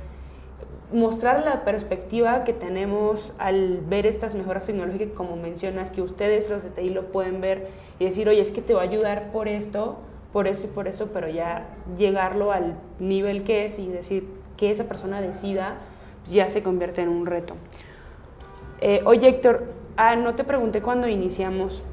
[0.91, 6.61] mostrar la perspectiva que tenemos al ver estas mejoras tecnológicas, como mencionas, que ustedes los
[6.63, 9.47] de TI lo pueden ver y decir, oye, es que te va a ayudar por
[9.47, 9.99] esto,
[10.33, 14.71] por esto y por eso, pero ya llegarlo al nivel que es y decir que
[14.71, 15.75] esa persona decida,
[16.19, 17.55] pues ya se convierte en un reto.
[18.81, 19.65] Eh, oye, Héctor,
[19.95, 21.83] ah, no te pregunté cuando iniciamos,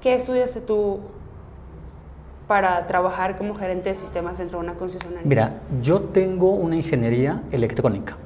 [0.00, 0.98] ¿qué estudiaste tú
[2.48, 5.24] para trabajar como gerente de sistemas dentro de una concesionaria?
[5.24, 8.16] Mira, yo tengo una ingeniería electrónica.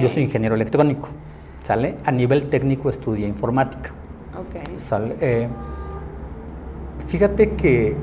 [0.00, 1.08] Yo soy ingeniero electrónico,
[1.64, 1.96] ¿sale?
[2.04, 3.90] A nivel técnico estudié informática.
[4.48, 4.78] Okay.
[4.78, 5.16] ¿sale?
[5.20, 5.48] Eh,
[7.08, 7.96] fíjate que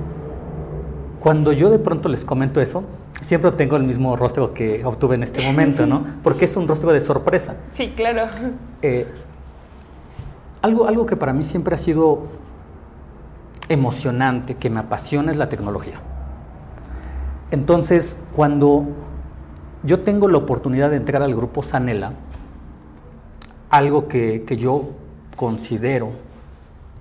[1.22, 2.84] cuando yo de pronto les comento eso,
[3.22, 6.06] siempre tengo el mismo rostro que obtuve en este momento, ¿no?
[6.24, 7.56] Porque es un rostro de sorpresa.
[7.70, 8.28] Sí, claro.
[8.82, 9.08] Eh,
[10.62, 12.28] algo, algo que para mí siempre ha sido
[13.70, 16.00] emocionante, que me apasiona es la tecnología.
[17.52, 18.86] Entonces, cuando
[19.84, 22.14] yo tengo la oportunidad de entrar al grupo Sanela,
[23.70, 24.90] algo que, que yo
[25.36, 26.12] considero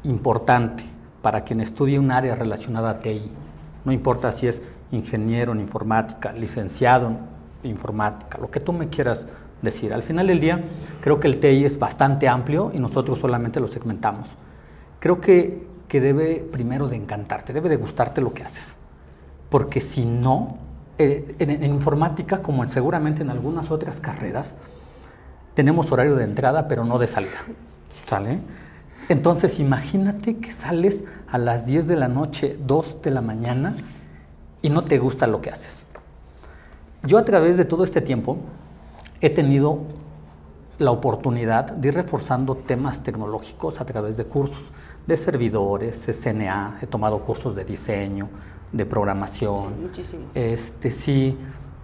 [0.05, 0.85] importante
[1.22, 3.31] para quien estudie un área relacionada a TI,
[3.85, 7.09] no importa si es ingeniero en informática, licenciado
[7.62, 9.27] en informática, lo que tú me quieras
[9.62, 9.92] decir.
[9.92, 10.62] Al final del día,
[11.01, 14.29] creo que el TI es bastante amplio y nosotros solamente lo segmentamos.
[15.01, 18.77] Creo que, que debe primero de encantarte, debe de gustarte lo que haces.
[19.51, 20.59] Porque si no,
[20.99, 24.55] eh, en, informática, como en, seguramente en algunas otras carreras,
[25.55, 27.38] tenemos horario de entrada, pero no de salida.
[28.07, 28.40] ¿Sale?
[29.09, 33.77] Entonces, imagínate que sales a las 10 de la noche, 2 de la mañana,
[34.66, 35.85] y no te gusta lo que haces.
[37.05, 38.37] Yo a través de todo este tiempo
[39.20, 39.79] he tenido
[40.79, 44.72] la oportunidad de ir reforzando temas tecnológicos a través de cursos
[45.07, 48.29] de servidores, CNA, he tomado cursos de diseño,
[48.72, 50.26] de programación, Muchísimos.
[50.35, 51.38] este sí,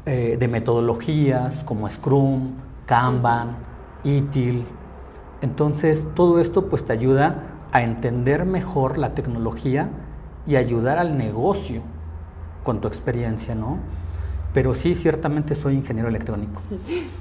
[0.04, 2.50] eh, de metodologías como Scrum,
[2.86, 3.58] Kanban,
[4.02, 4.66] ITIL.
[5.40, 9.88] Entonces todo esto pues te ayuda a entender mejor la tecnología
[10.48, 11.82] y ayudar al negocio
[12.62, 13.78] con tu experiencia, ¿no?
[14.54, 16.60] Pero sí, ciertamente soy ingeniero electrónico.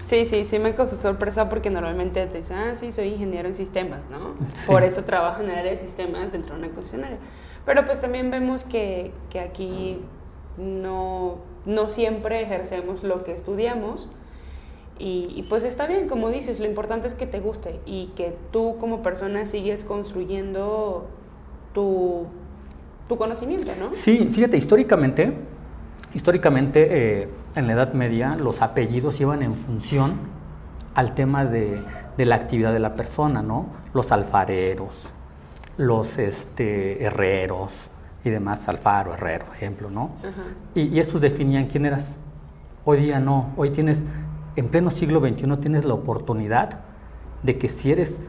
[0.05, 3.55] Sí, sí, sí me causó sorpresa porque normalmente te dicen, ah, sí, soy ingeniero en
[3.55, 4.33] sistemas, ¿no?
[4.67, 7.17] Por eso trabajo en el área de sistemas dentro de una concesionaria.
[7.65, 9.99] Pero pues también vemos que, que aquí
[10.57, 14.09] no, no siempre ejercemos lo que estudiamos.
[15.03, 18.75] Y, pues está bien, como dices, lo importante es que te guste y que tú
[18.79, 21.07] como persona sigues construyendo
[21.73, 22.27] tu,
[23.11, 23.93] tu conocimiento, ¿no?
[23.93, 25.33] Sí, fíjate, históricamente,
[26.13, 26.87] históricamente
[27.23, 30.13] eh, en la Edad Media los apellidos iban en función
[30.95, 31.81] al tema de,
[32.17, 33.65] de la actividad de la persona, ¿no?
[33.93, 35.09] Los alfareros,
[35.75, 37.89] los este, herreros
[38.23, 40.11] y demás, alfaro, herrero, ejemplo, ¿no?
[40.73, 42.15] Y, y esos definían quién eras.
[42.85, 44.05] Hoy día no, hoy tienes,
[44.55, 46.79] en pleno siglo XXI tienes la oportunidad
[47.43, 48.21] de que si eres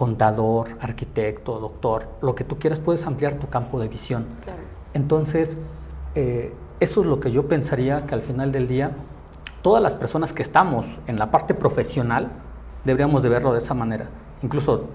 [0.00, 4.24] contador, arquitecto, doctor, lo que tú quieras, puedes ampliar tu campo de visión.
[4.94, 5.58] Entonces,
[6.14, 8.92] eh, eso es lo que yo pensaría que al final del día,
[9.60, 12.30] todas las personas que estamos en la parte profesional,
[12.82, 14.06] deberíamos de verlo de esa manera.
[14.42, 14.86] Incluso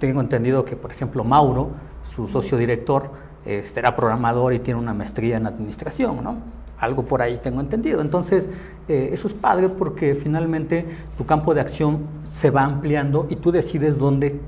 [0.00, 1.68] tengo entendido que, por ejemplo, Mauro,
[2.02, 3.08] su socio director,
[3.44, 6.38] este, era programador y tiene una maestría en administración, ¿no?
[6.80, 8.00] Algo por ahí tengo entendido.
[8.00, 8.48] Entonces,
[8.88, 13.52] eh, eso es padre porque finalmente tu campo de acción se va ampliando y tú
[13.52, 14.40] decides dónde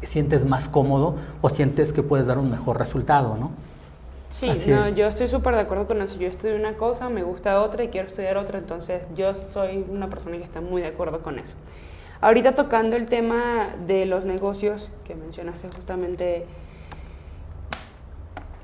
[0.00, 3.50] te sientes más cómodo o sientes que puedes dar un mejor resultado, ¿no?
[4.30, 6.18] Sí, no, yo estoy súper de acuerdo con eso.
[6.18, 10.10] Yo estudio una cosa, me gusta otra y quiero estudiar otra, entonces yo soy una
[10.10, 11.54] persona que está muy de acuerdo con eso.
[12.20, 16.46] Ahorita tocando el tema de los negocios que mencionaste justamente,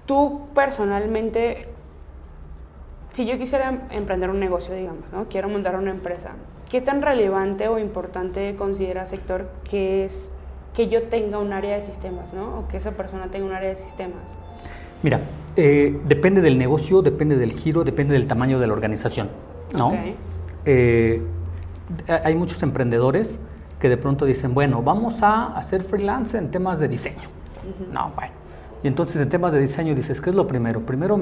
[0.07, 1.69] tú personalmente,
[3.15, 5.27] si yo quisiera emprender un negocio, digamos, ¿no?
[5.29, 6.33] quiero montar una empresa,
[6.69, 10.33] ¿qué tan relevante o importante considera sector que es
[10.75, 12.59] que yo tenga un área de sistemas, ¿no?
[12.59, 14.37] o que esa persona tenga un área de sistemas?
[15.05, 15.21] Mira,
[15.55, 19.29] eh, depende del negocio, depende del giro, depende del tamaño de la organización,
[19.79, 19.93] ¿no?
[20.65, 21.23] Eh,
[22.09, 23.39] hay muchos emprendedores
[23.79, 27.29] que de pronto dicen, bueno, vamos a hacer freelance en temas de diseño.
[27.93, 28.44] No, bueno.
[28.85, 30.81] Y entonces en temas de diseño dices, ¿qué es lo primero?
[30.81, 31.19] Primero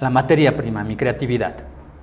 [0.00, 1.56] la materia prima, mi creatividad.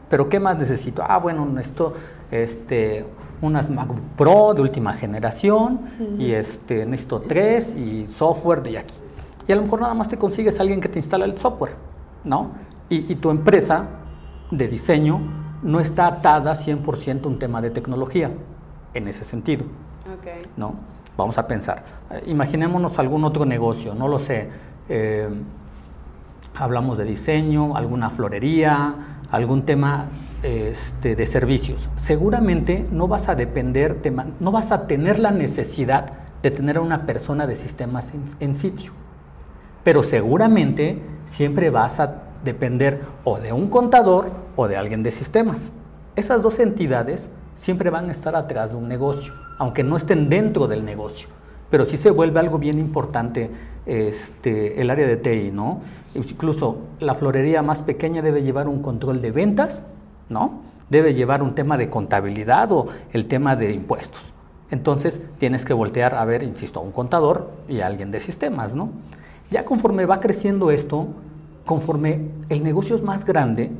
[0.09, 1.01] Pero ¿qué más necesito?
[1.07, 1.95] Ah, bueno, necesito
[2.29, 3.05] este,
[3.41, 5.79] unas MacBook Pro de última generación
[6.19, 8.95] y este, necesito tres y software de aquí.
[9.47, 11.73] Y a lo mejor nada más te consigues a alguien que te instala el software,
[12.23, 12.51] ¿no?
[12.89, 13.85] Y, y tu empresa
[14.51, 15.21] de diseño
[15.63, 18.31] no está atada 100% a un tema de tecnología
[18.93, 19.65] en ese sentido.
[20.55, 20.75] ¿no?
[21.17, 21.83] Vamos a pensar.
[22.11, 24.49] Eh, imaginémonos algún otro negocio, no lo sé.
[24.89, 25.29] Eh,
[26.55, 30.07] hablamos de diseño, alguna florería, algún tema
[30.43, 31.89] este, de servicios.
[31.95, 33.97] Seguramente no vas a depender,
[34.39, 38.91] no vas a tener la necesidad de tener a una persona de sistemas en sitio.
[39.83, 45.71] Pero seguramente siempre vas a depender o de un contador o de alguien de sistemas.
[46.15, 50.67] Esas dos entidades siempre van a estar atrás de un negocio, aunque no estén dentro
[50.67, 51.29] del negocio.
[51.69, 53.49] Pero sí se vuelve algo bien importante
[53.87, 55.53] este, el área de TI.
[56.13, 59.85] Incluso la florería más pequeña debe llevar un control de ventas,
[60.29, 60.61] ¿no?
[60.89, 64.21] Debe llevar un tema de contabilidad o el tema de impuestos.
[64.69, 68.75] Entonces tienes que voltear a ver, insisto, a un contador y a alguien de sistemas,
[68.75, 68.89] ¿no?
[69.49, 71.07] Ya conforme va creciendo esto,
[71.65, 73.71] conforme el negocio es más grande,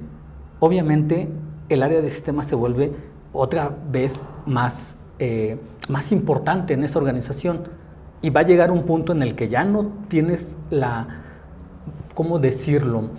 [0.60, 1.28] obviamente
[1.70, 2.94] el área de sistemas se vuelve
[3.34, 5.58] otra vez más, eh,
[5.90, 7.64] más importante en esa organización.
[8.22, 11.08] Y va a llegar un punto en el que ya no tienes la,
[12.16, 13.10] ¿cómo decirlo?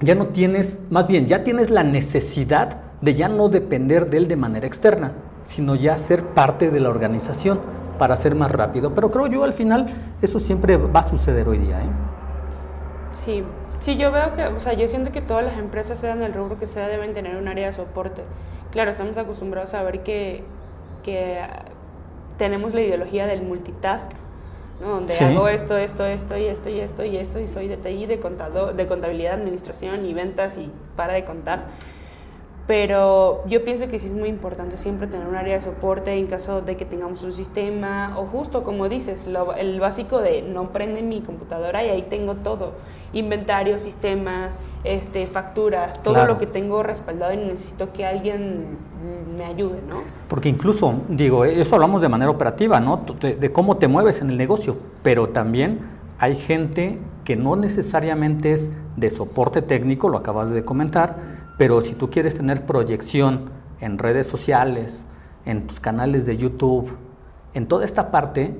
[0.00, 4.28] Ya no tienes, más bien, ya tienes la necesidad de ya no depender de él
[4.28, 5.12] de manera externa,
[5.44, 7.60] sino ya ser parte de la organización
[7.98, 8.94] para ser más rápido.
[8.94, 9.86] Pero creo yo al final
[10.22, 11.80] eso siempre va a suceder hoy día.
[11.80, 11.88] ¿eh?
[13.12, 13.44] Sí,
[13.80, 16.58] sí, yo veo que, o sea, yo siento que todas las empresas, sean el rubro
[16.58, 18.22] que sea, deben tener un área de soporte
[18.74, 20.42] claro, estamos acostumbrados a ver que,
[22.38, 24.10] tenemos la ideología del multitask,
[24.80, 28.06] donde hago esto, esto, esto y esto y esto y esto y soy de TI,
[28.06, 31.66] de, contador, de contabilidad, administración y ventas y para de contar.
[32.66, 36.26] Pero yo pienso que sí es muy importante siempre tener un área de soporte en
[36.26, 39.26] caso de que tengamos un sistema o justo como dices,
[39.58, 42.72] el básico de no prende mi computadora y ahí tengo todo
[43.12, 48.78] inventario, sistemas, este, facturas, todo lo que tengo respaldado y necesito que alguien
[49.38, 49.98] me ayude, ¿no?
[50.28, 53.04] Porque incluso, digo, eso hablamos de manera operativa, ¿no?
[53.20, 55.80] De, cómo te mueves en el negocio, pero también
[56.18, 61.94] hay gente que no necesariamente es de soporte técnico, lo acabas de comentar, pero si
[61.94, 65.04] tú quieres tener proyección en redes sociales,
[65.46, 66.96] en tus canales de YouTube,
[67.54, 68.54] en toda esta parte,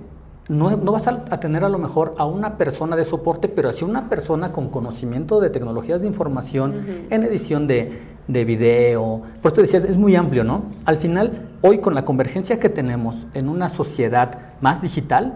[0.48, 4.10] no, vas a, tener a lo mejor a una persona de soporte, pero sí una
[4.10, 9.22] persona con conocimiento de tecnologías de información en edición de, de, video.
[9.40, 10.64] Por eso decías, es muy amplio, ¿no?
[10.84, 15.32] Al final, hoy con la convergencia que tenemos en una sociedad más digital,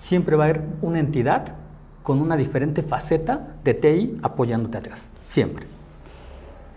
[0.00, 1.54] siempre va a haber una entidad
[2.02, 5.77] con una diferente faceta de TI apoyándote atrás, siempre.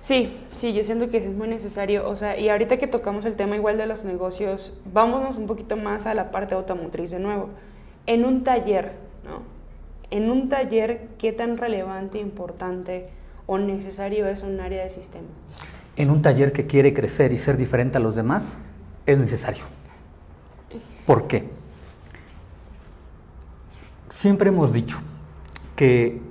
[0.01, 2.09] Sí, sí, yo siento que es muy necesario.
[2.09, 5.77] O sea, y ahorita que tocamos el tema igual de los negocios, vámonos un poquito
[5.77, 7.49] más a la parte automotriz de nuevo.
[8.07, 9.43] En un taller, ¿no?
[10.09, 13.09] En un taller, ¿qué tan relevante, importante
[13.45, 15.29] o necesario es un área de sistemas?
[15.95, 18.57] En un taller que quiere crecer y ser diferente a los demás,
[19.05, 19.63] es necesario.
[21.05, 21.47] ¿Por qué?
[24.09, 24.97] Siempre hemos dicho
[25.75, 26.21] que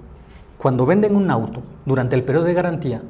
[0.58, 3.02] cuando venden un auto durante el periodo de garantía,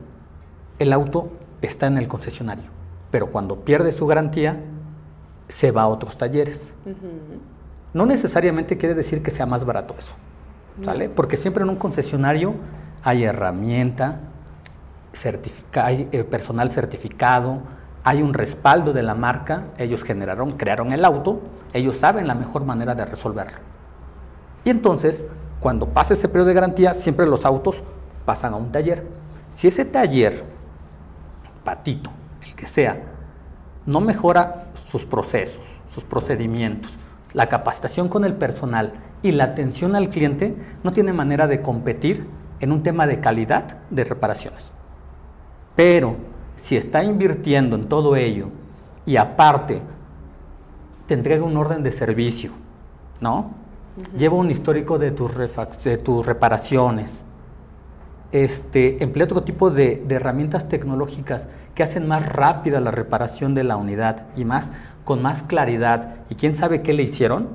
[0.80, 1.28] el auto
[1.62, 2.64] está en el concesionario,
[3.10, 4.60] pero cuando pierde su garantía,
[5.46, 6.74] se va a otros talleres.
[7.92, 10.14] No necesariamente quiere decir que sea más barato eso,
[10.82, 11.10] ¿sale?
[11.10, 12.54] Porque siempre en un concesionario
[13.04, 14.20] hay herramienta,
[15.74, 17.60] hay eh, personal certificado,
[18.02, 21.40] hay un respaldo de la marca, ellos generaron, crearon el auto,
[21.74, 23.58] ellos saben la mejor manera de resolverlo.
[24.64, 25.24] Y entonces,
[25.58, 27.82] cuando pasa ese periodo de garantía, siempre los autos
[28.24, 29.06] pasan a un taller.
[29.50, 30.59] Si ese taller
[31.64, 32.10] patito,
[32.46, 33.02] el que sea,
[33.86, 36.98] no mejora sus procesos, sus procedimientos,
[37.32, 42.26] la capacitación con el personal y la atención al cliente, no tiene manera de competir
[42.60, 44.70] en un tema de calidad de reparaciones.
[45.76, 46.16] Pero
[46.56, 48.48] si está invirtiendo en todo ello
[49.06, 49.80] y aparte
[51.06, 52.52] te entrega un orden de servicio,
[53.20, 53.52] ¿no?
[54.16, 55.34] Lleva un histórico de tus,
[55.84, 57.24] de tus reparaciones,
[58.32, 63.76] este, emplea otro tipo de, herramientas tecnológicas que hacen más rápida la reparación de la
[63.76, 64.72] unidad y más
[65.04, 66.16] con más claridad.
[66.28, 67.48] ¿Y quién sabe qué le hicieron?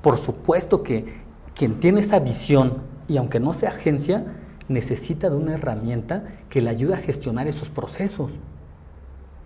[0.00, 1.22] Por supuesto que
[1.54, 2.78] quien tiene esa visión
[3.08, 4.24] y aunque no sea agencia,
[4.68, 8.32] necesita de una herramienta que le ayude a gestionar esos procesos.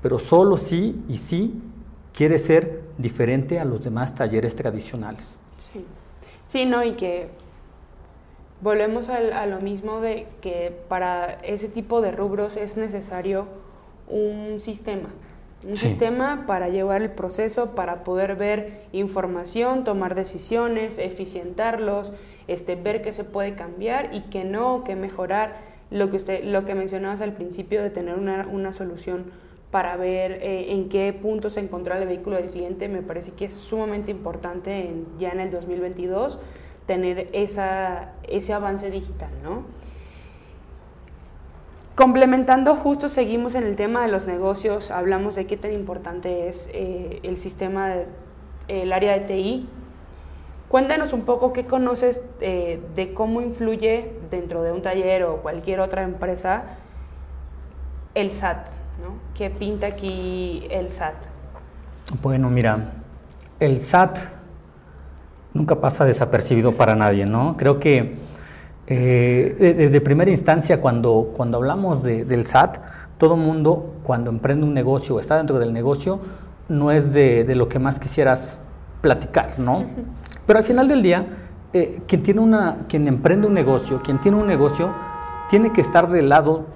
[0.02, 1.61] Pero solo sí y sí
[2.14, 5.37] quiere ser diferente a los demás talleres tradicionales.
[5.72, 5.85] Sí,
[6.46, 7.28] sí no, y que
[8.61, 13.47] volvemos a, lo mismo de que para ese tipo de rubros es necesario
[14.09, 15.09] un sistema.
[15.64, 22.12] Un sistema para llevar el proceso, para poder ver información, tomar decisiones, eficientarlos,
[22.47, 25.77] este, ver qué se puede cambiar y qué no, qué mejorar.
[25.90, 29.25] Lo que, usted, lo que mencionabas al principio de tener una, una solución
[29.71, 33.47] para ver eh, en qué punto se encontró el vehículo del cliente, me parece que
[33.47, 36.38] es sumamente importante ya en el 2022
[36.87, 39.64] tener esa, ese avance digital, ¿no?
[41.96, 46.68] Complementando, justo seguimos en el tema de los negocios, hablamos de qué tan importante es
[46.75, 47.94] eh, el sistema,
[48.68, 49.68] el área de TI.
[50.68, 55.81] Cuéntanos un poco qué conoces eh, de cómo influye dentro de un taller o cualquier
[55.81, 56.64] otra empresa
[58.14, 58.66] el SAT,
[59.03, 59.14] ¿no?
[59.35, 61.14] ¿Qué pinta aquí el SAT?
[62.20, 62.92] Bueno, mira,
[63.59, 64.18] el SAT
[65.57, 67.57] nunca pasa desapercibido para nadie, ¿no?
[67.57, 68.14] Creo que
[68.87, 72.79] eh, de, primera instancia, cuando, cuando hablamos del SAT,
[73.19, 76.21] todo mundo, cuando emprende un negocio o está dentro del negocio,
[76.69, 78.59] no es de, lo que más quisieras
[79.01, 79.85] platicar, ¿no?
[80.47, 81.27] Pero al final del día,
[81.73, 84.92] eh, quien, tiene una, quien emprende un negocio, quien tiene un negocio,
[85.49, 86.66] tiene que estar del lado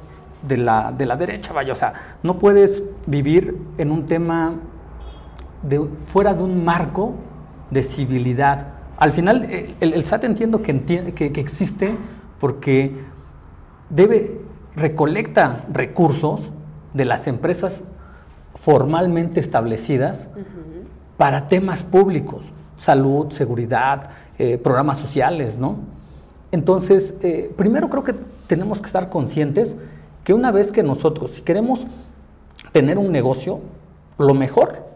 [0.46, 4.54] de la, de la derecha, vaya, o sea, no puedes vivir en un tema
[5.62, 7.14] de, fuera de un marco
[7.70, 8.66] de civilidad.
[8.96, 10.82] Al final, eh, el, SAT entiendo que,
[11.14, 11.94] que, existe
[12.38, 12.94] porque
[13.88, 14.40] debe,
[14.76, 16.50] recolecta recursos
[16.94, 17.82] de las empresas
[18.54, 20.28] formalmente establecidas
[21.16, 25.76] para temas públicos, salud, seguridad, eh, programas sociales, ¿no?
[26.52, 28.14] Entonces, eh, primero creo que
[28.46, 29.76] tenemos que estar conscientes
[30.24, 31.86] que una vez que nosotros, si queremos
[32.72, 33.60] tener un negocio,
[34.18, 34.86] lo mejor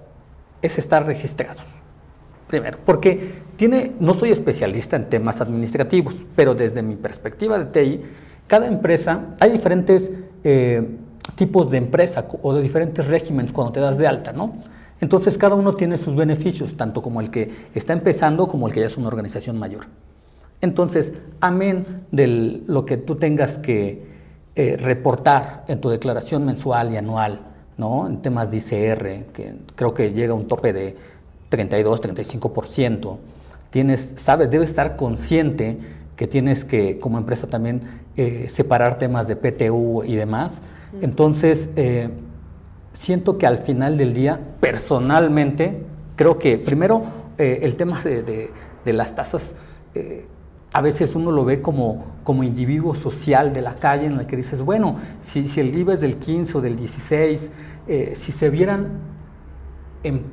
[0.63, 1.65] es estar registrados.
[2.47, 8.03] Primero, porque tiene, no soy especialista en temas administrativos, pero desde mi perspectiva de TI,
[8.47, 10.11] cada empresa, hay diferentes
[10.43, 10.87] eh,
[11.35, 14.55] tipos de empresa o de diferentes regímenes cuando te das de alta, ¿no?
[15.01, 18.81] Entonces cada uno tiene sus beneficios, tanto como el que está empezando como el que
[18.81, 19.87] ya es una organización mayor.
[20.61, 24.07] Entonces, amén de lo que tú tengas que
[24.55, 27.41] eh, reportar en tu declaración mensual y anual,
[27.77, 28.07] ¿no?
[28.07, 30.97] En temas de ICR, que creo que llega a un tope de
[31.55, 33.17] 32, 35%.
[33.71, 35.79] Tienes, sabes, debes estar consciente
[36.17, 37.83] que tienes que, como empresa también,
[38.17, 40.63] eh, separar temas de PTU y demás.
[41.01, 42.09] Entonces, eh,
[42.93, 45.85] siento que al final del día, personalmente,
[46.17, 47.03] creo que primero
[47.39, 48.51] eh, el tema de,
[48.85, 49.55] las tasas,
[50.73, 54.37] a veces uno lo ve como, como individuo social de la calle en el que
[54.37, 57.51] dices, bueno, si, si el IVA es del 15 o del 16,
[58.15, 59.14] si se vieran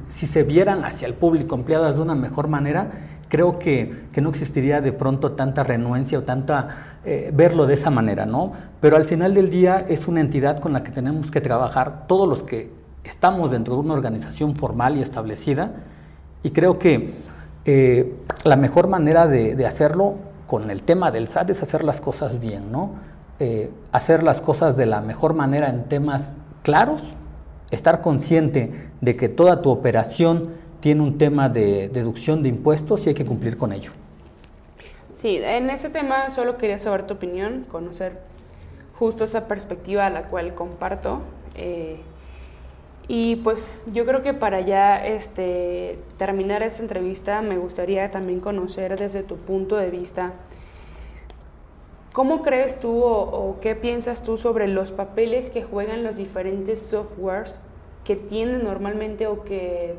[0.07, 2.91] si se vieran hacia el público empleadas de una mejor manera,
[3.31, 8.25] creo que, no existiría de pronto tanta renuencia o tanta eh, verlo de esa manera,
[8.25, 8.51] ¿no?
[8.81, 12.27] Pero al final del día es una entidad con la que tenemos que trabajar todos
[12.27, 12.71] los que
[13.05, 15.71] estamos dentro de una organización formal y establecida
[16.43, 17.13] y creo que
[17.63, 18.13] eh,
[18.43, 20.15] la mejor manera de, hacerlo
[20.45, 22.91] con el tema del SAT es hacer las cosas bien, ¿no?
[23.39, 27.13] Eh, hacer las cosas de la mejor manera en temas claros,
[27.71, 33.09] estar consciente de que toda tu operación tiene un tema de deducción de impuestos y
[33.09, 33.91] hay que cumplir con ello.
[35.13, 38.19] Sí, en ese tema solo quería saber tu opinión, conocer
[38.97, 41.21] justo esa perspectiva a la cual comparto.
[41.55, 41.99] Eh,
[43.07, 48.97] y pues yo creo que para ya este, terminar esta entrevista me gustaría también conocer
[48.97, 50.33] desde tu punto de vista,
[52.13, 56.81] ¿cómo crees tú o, o qué piensas tú sobre los papeles que juegan los diferentes
[56.81, 57.59] softwares
[58.03, 59.95] que tienen normalmente o que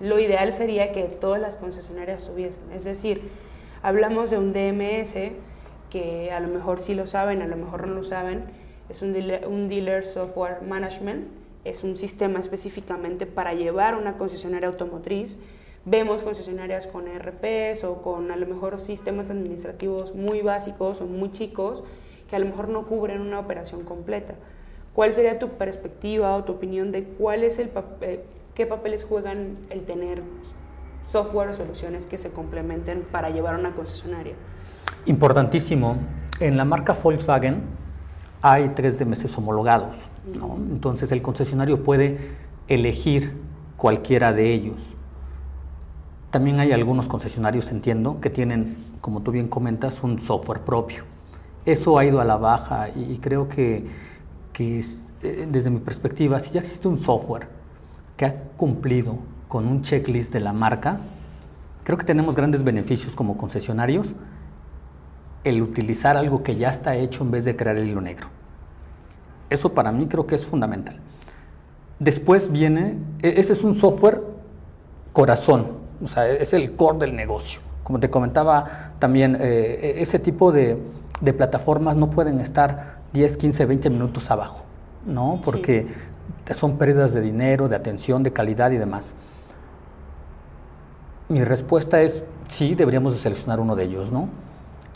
[0.00, 2.62] lo ideal sería que todas las concesionarias tuviesen.
[2.72, 3.30] Es decir,
[3.82, 5.16] hablamos de un DMS
[5.90, 8.44] que a lo mejor sí lo saben, a lo mejor no lo saben,
[8.88, 9.12] es un
[9.68, 11.28] dealer, software management,
[11.64, 15.38] es un sistema específicamente para llevar una concesionaria automotriz.
[15.84, 21.32] Vemos concesionarias con ERPs o con a lo mejor sistemas administrativos muy básicos o muy
[21.32, 21.84] chicos
[22.28, 24.34] que a lo mejor no cubren una operación completa.
[24.94, 28.20] ¿Cuál sería tu perspectiva o tu opinión de cuál es el papel,
[28.54, 30.22] qué papeles juegan el tener
[31.10, 34.34] software o soluciones que se complementen para llevar a una concesionaria.
[35.06, 35.96] Importantísimo.
[36.38, 37.62] En la marca Volkswagen
[38.42, 39.96] hay tres DMS homologados.
[40.70, 42.36] Entonces el concesionario puede
[42.68, 43.32] elegir
[43.76, 44.76] cualquiera de ellos.
[46.30, 51.02] También hay algunos concesionarios, entiendo, que tienen, como tú bien comentas, un software propio.
[51.66, 53.84] Eso ha ido a la baja y creo que,
[54.52, 54.84] que
[55.22, 57.48] eh, desde mi perspectiva, si ya existe un software
[58.16, 61.00] que ha cumplido con un checklist de la marca,
[61.84, 64.14] creo que tenemos grandes beneficios como concesionarios
[65.44, 68.28] el utilizar algo que ya está hecho en vez de crear el hilo negro.
[69.48, 70.96] Eso para mí creo que es fundamental.
[71.98, 74.22] Después viene, e, ese es un software
[75.12, 75.66] corazón,
[76.02, 77.60] o sea, es el core del negocio.
[77.82, 80.78] Como te comentaba también, eh, e, ese tipo de,
[81.36, 84.64] plataformas no pueden estar 10, 15, 20 minutos abajo,
[85.06, 85.40] ¿no?
[85.44, 85.86] Porque
[86.54, 89.12] son pérdidas de dinero, de atención, de calidad y demás.
[91.28, 94.28] Mi respuesta es sí, deberíamos de seleccionar uno de ellos, ¿no?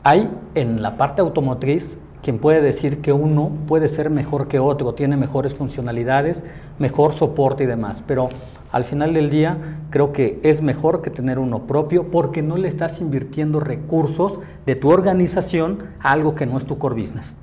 [0.02, 4.94] Hay en la parte automotriz quien puede decir que uno puede ser mejor que otro,
[4.94, 6.42] tiene mejores funcionalidades,
[6.78, 8.30] mejor soporte y demás, pero
[8.72, 9.58] al final del día
[9.90, 14.74] creo que es mejor que tener uno propio porque no le estás invirtiendo recursos de
[14.74, 17.34] tu organización a algo que no es tu core business.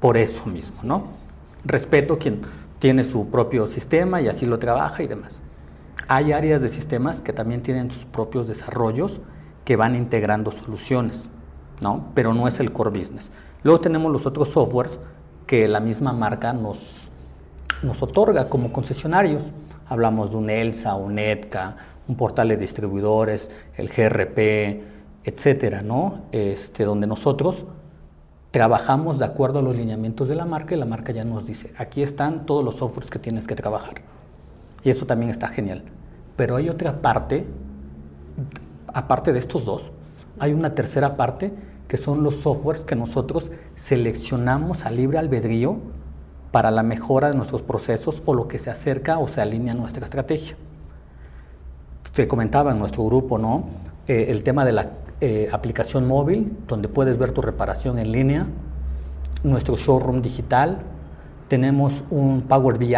[0.00, 1.04] Por eso mismo, ¿no?
[1.64, 2.40] Respeto quien
[2.78, 5.40] tiene su propio sistema y así lo trabaja y demás.
[6.06, 9.20] Hay áreas de sistemas que también tienen sus propios desarrollos
[9.64, 11.28] que van integrando soluciones,
[11.80, 12.06] ¿no?
[12.14, 13.30] pero no es el core business.
[13.62, 14.98] Luego tenemos los otros softwares
[15.46, 17.10] que la misma marca nos,
[17.82, 19.42] nos otorga como concesionarios.
[19.86, 21.76] Hablamos de un ELSA, un ETCA,
[22.06, 24.38] un portal de distribuidores, el GRP,
[25.24, 26.22] etcétera, ¿no?
[26.32, 27.64] Este, donde nosotros
[28.58, 31.72] trabajamos de acuerdo a los lineamientos de la marca y la marca ya nos dice,
[31.78, 34.02] aquí están todos los softwares que tienes que trabajar.
[34.82, 35.84] Y eso también está genial.
[36.34, 37.46] Pero hay otra parte,
[38.88, 39.92] aparte de estos dos,
[40.40, 41.52] hay una tercera parte
[41.86, 45.76] que son los softwares que nosotros seleccionamos a libre albedrío
[46.50, 49.76] para la mejora de nuestros procesos o lo que se acerca o se alinea a
[49.76, 50.56] nuestra estrategia.
[52.12, 53.68] Te comentaba en nuestro grupo, ¿no?
[54.08, 54.90] Eh, el tema de la
[55.20, 58.46] eh, aplicación móvil donde puedes ver tu reparación en línea,
[59.42, 60.78] nuestro showroom digital,
[61.48, 62.94] tenemos un Power BI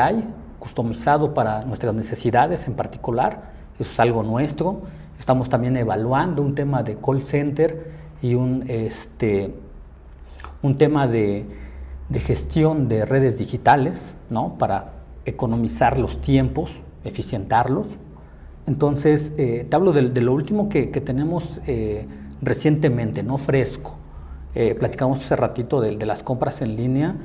[0.59, 4.83] customizado para nuestras necesidades en particular, eso es algo nuestro.
[5.19, 9.55] Estamos también evaluando un tema de call center y un, este,
[10.63, 11.47] un tema de,
[12.09, 14.59] de gestión de redes digitales, ¿no?
[14.59, 14.93] Para
[15.25, 16.73] economizar los tiempos,
[17.05, 17.87] eficientarlos.
[18.67, 22.07] Entonces, eh, te hablo de, lo último que, tenemos eh,
[22.43, 23.97] recientemente, no fresco.
[24.55, 27.17] Eh, platicamos hace ratito de, las compras en línea.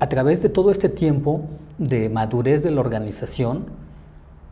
[0.00, 3.66] a través de todo este tiempo de madurez de la organización,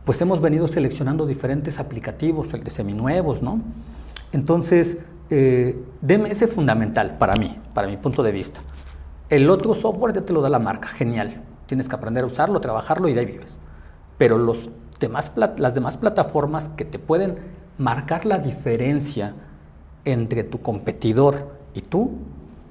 [0.05, 3.61] pues hemos venido seleccionando diferentes aplicativos, el de seminuevos, ¿no?
[4.31, 4.97] Entonces,
[5.29, 8.59] DMS es fundamental para mí, para mi punto de vista.
[9.29, 11.41] El otro software ya te lo da la marca, genial.
[11.65, 13.57] Tienes que aprender a usarlo, trabajarlo y de ahí vives.
[14.17, 14.69] Pero los
[14.99, 17.37] las demás plataformas que te pueden
[17.77, 19.33] marcar la diferencia
[20.05, 22.11] entre tu competidor y tú,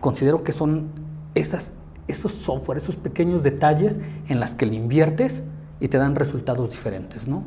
[0.01, 0.89] considero que son
[1.35, 1.73] esas,
[2.09, 3.99] esos software, esos pequeños detalles
[4.29, 5.43] en las que le inviertes
[5.81, 7.29] y te dan resultados diferentes.
[7.29, 7.43] ¿no?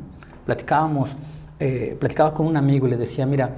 [0.46, 1.10] Platicábamos,
[1.58, 3.56] eh, platicaba con un amigo y le decía, mira,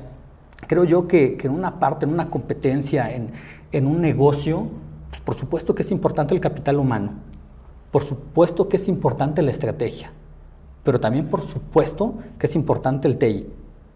[0.67, 4.69] creo yo que, en una parte, en una competencia, en, un negocio,
[5.11, 7.13] pues, por supuesto que es importante el capital humano,
[7.91, 10.13] por supuesto que es importante la estrategia,
[10.85, 13.47] pero también por supuesto que es importante el TI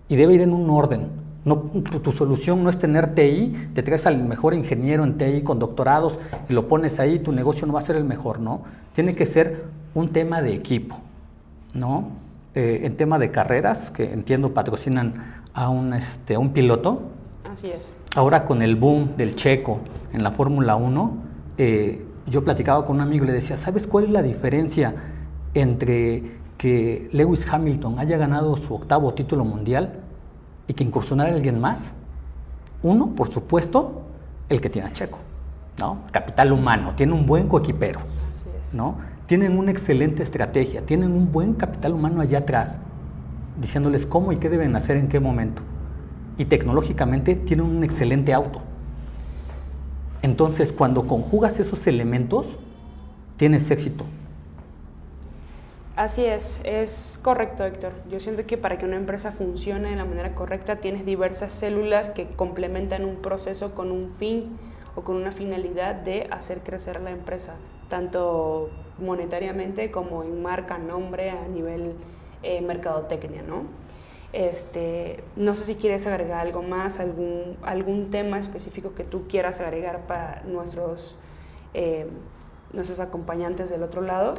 [0.08, 1.26] y debe ir en un orden.
[1.44, 1.56] No,
[2.02, 6.18] tu, solución no es tener TI, te traes al mejor ingeniero en TI con doctorados
[6.48, 8.62] y lo pones ahí, tu negocio no va a ser el mejor, ¿no?
[8.94, 9.64] Tiene que ser
[9.94, 10.98] un tema de equipo,
[11.72, 12.08] ¿no?
[12.56, 17.02] Eh, en tema de carreras, que entiendo patrocinan a un, este, un piloto.
[17.48, 17.90] Así es.
[18.16, 19.78] Ahora con el boom del checo
[20.12, 21.16] en la Fórmula 1,
[21.58, 24.94] eh, yo platicaba con un amigo y le decía, ¿sabes cuál es la diferencia
[25.54, 30.00] entre que Lewis Hamilton haya ganado su octavo título mundial
[30.66, 31.92] y que incursionara alguien más.
[32.82, 34.02] Uno, por supuesto,
[34.48, 35.18] el que tiene a Checo,
[35.78, 35.98] ¿no?
[36.10, 38.00] Capital humano, tiene un buen coequipero,
[38.72, 38.96] ¿no?
[39.26, 42.78] Tienen una excelente estrategia, tienen un buen capital humano allá atrás,
[43.60, 45.62] diciéndoles cómo y qué deben hacer en qué momento.
[46.38, 48.60] Y tecnológicamente tienen un excelente auto.
[50.22, 52.58] Entonces, cuando conjugas esos elementos,
[53.36, 54.04] tienes éxito.
[55.96, 57.92] Así es, es correcto, Héctor.
[58.10, 62.10] Yo siento que para que una empresa funcione de la manera correcta tienes diversas células
[62.10, 64.58] que complementan un proceso con un fin
[64.94, 67.54] o con una finalidad de hacer crecer la empresa,
[67.88, 68.68] tanto
[68.98, 71.94] monetariamente como en marca, nombre, a nivel
[72.42, 73.62] eh, mercadotecnia, ¿no?
[74.34, 79.62] Este, no sé si quieres agregar algo más, algún, algún tema específico que tú quieras
[79.62, 81.16] agregar para nuestros,
[81.72, 82.06] eh,
[82.74, 84.34] nuestros acompañantes del otro lado.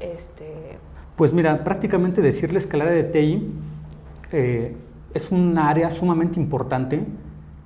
[0.00, 0.78] Este...
[1.16, 3.52] Pues mira, prácticamente decirles que el área de TI
[4.32, 4.76] eh,
[5.14, 7.04] es un área sumamente importante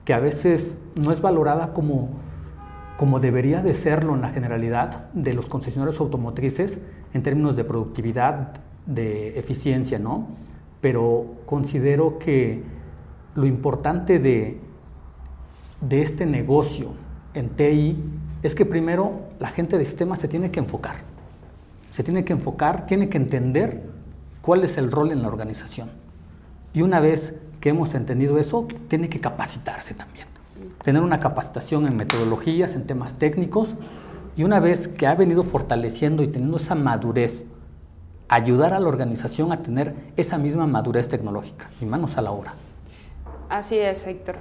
[0.05, 2.11] que a veces no es valorada como,
[2.99, 6.79] como debería de serlo en la generalidad de los concesionarios automotrices
[7.15, 8.53] en términos de productividad,
[8.85, 10.29] de eficiencia, ¿no?
[10.83, 12.63] Pero considero que
[13.35, 14.59] lo importante de,
[15.81, 16.89] de este negocio
[17.33, 17.97] en TI
[18.43, 20.97] es que primero la gente de sistemas se tiene que enfocar
[21.99, 23.83] se tiene que enfocar, tiene que entender
[24.41, 25.91] cuál es el rol en la organización.
[26.73, 30.29] Y una vez que hemos entendido eso, tiene que capacitarse también.
[30.85, 33.75] Tener una capacitación en metodologías, en temas técnicos,
[34.37, 37.43] y una vez que ha venido fortaleciendo y teniendo esa madurez,
[38.29, 42.55] ayudar a la organización a tener esa misma madurez tecnológica y manos a la obra.
[43.49, 44.37] Así es, Héctor.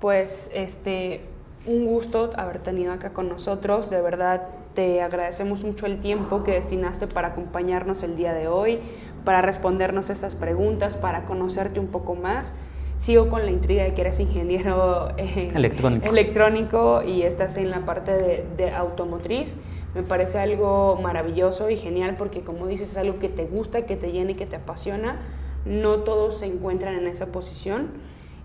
[0.00, 1.20] Pues este,
[1.66, 6.52] un gusto haber tenido acá con nosotros, de verdad te agradecemos mucho el tiempo que
[6.52, 8.78] destinaste para acompañarnos el día de hoy,
[9.24, 12.54] para respondernos esas preguntas, para conocerte un poco más.
[12.96, 16.10] Sigo con la intriga de que eres ingeniero eh, electrónico.
[16.10, 17.02] electrónico.
[17.02, 19.56] y estás en la parte de, de automotriz.
[19.94, 23.96] Me parece algo maravilloso y genial porque como dices es algo que te gusta, que
[23.96, 25.20] te llena y que te apasiona.
[25.64, 27.88] No todos se encuentran en esa posición.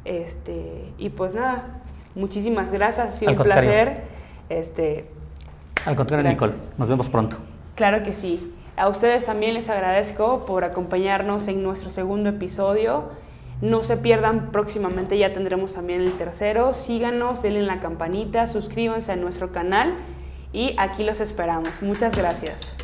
[0.06, 1.82] Este, y pues nada,
[2.16, 4.04] muchísimas gracias, ha sido un placer.
[4.50, 5.06] Este,
[5.86, 7.38] al contrario, Nicole, nos vemos pronto.
[7.76, 8.54] Claro que sí.
[8.78, 13.04] A ustedes también les agradezco por acompañarnos en nuestro segundo episodio.
[13.62, 16.74] No se pierdan, próximamente ya tendremos también el tercero.
[16.74, 19.94] Síganos, denle la campanita, suscríbanse a nuestro canal
[20.52, 21.70] y aquí los esperamos.
[21.82, 22.75] Muchas gracias.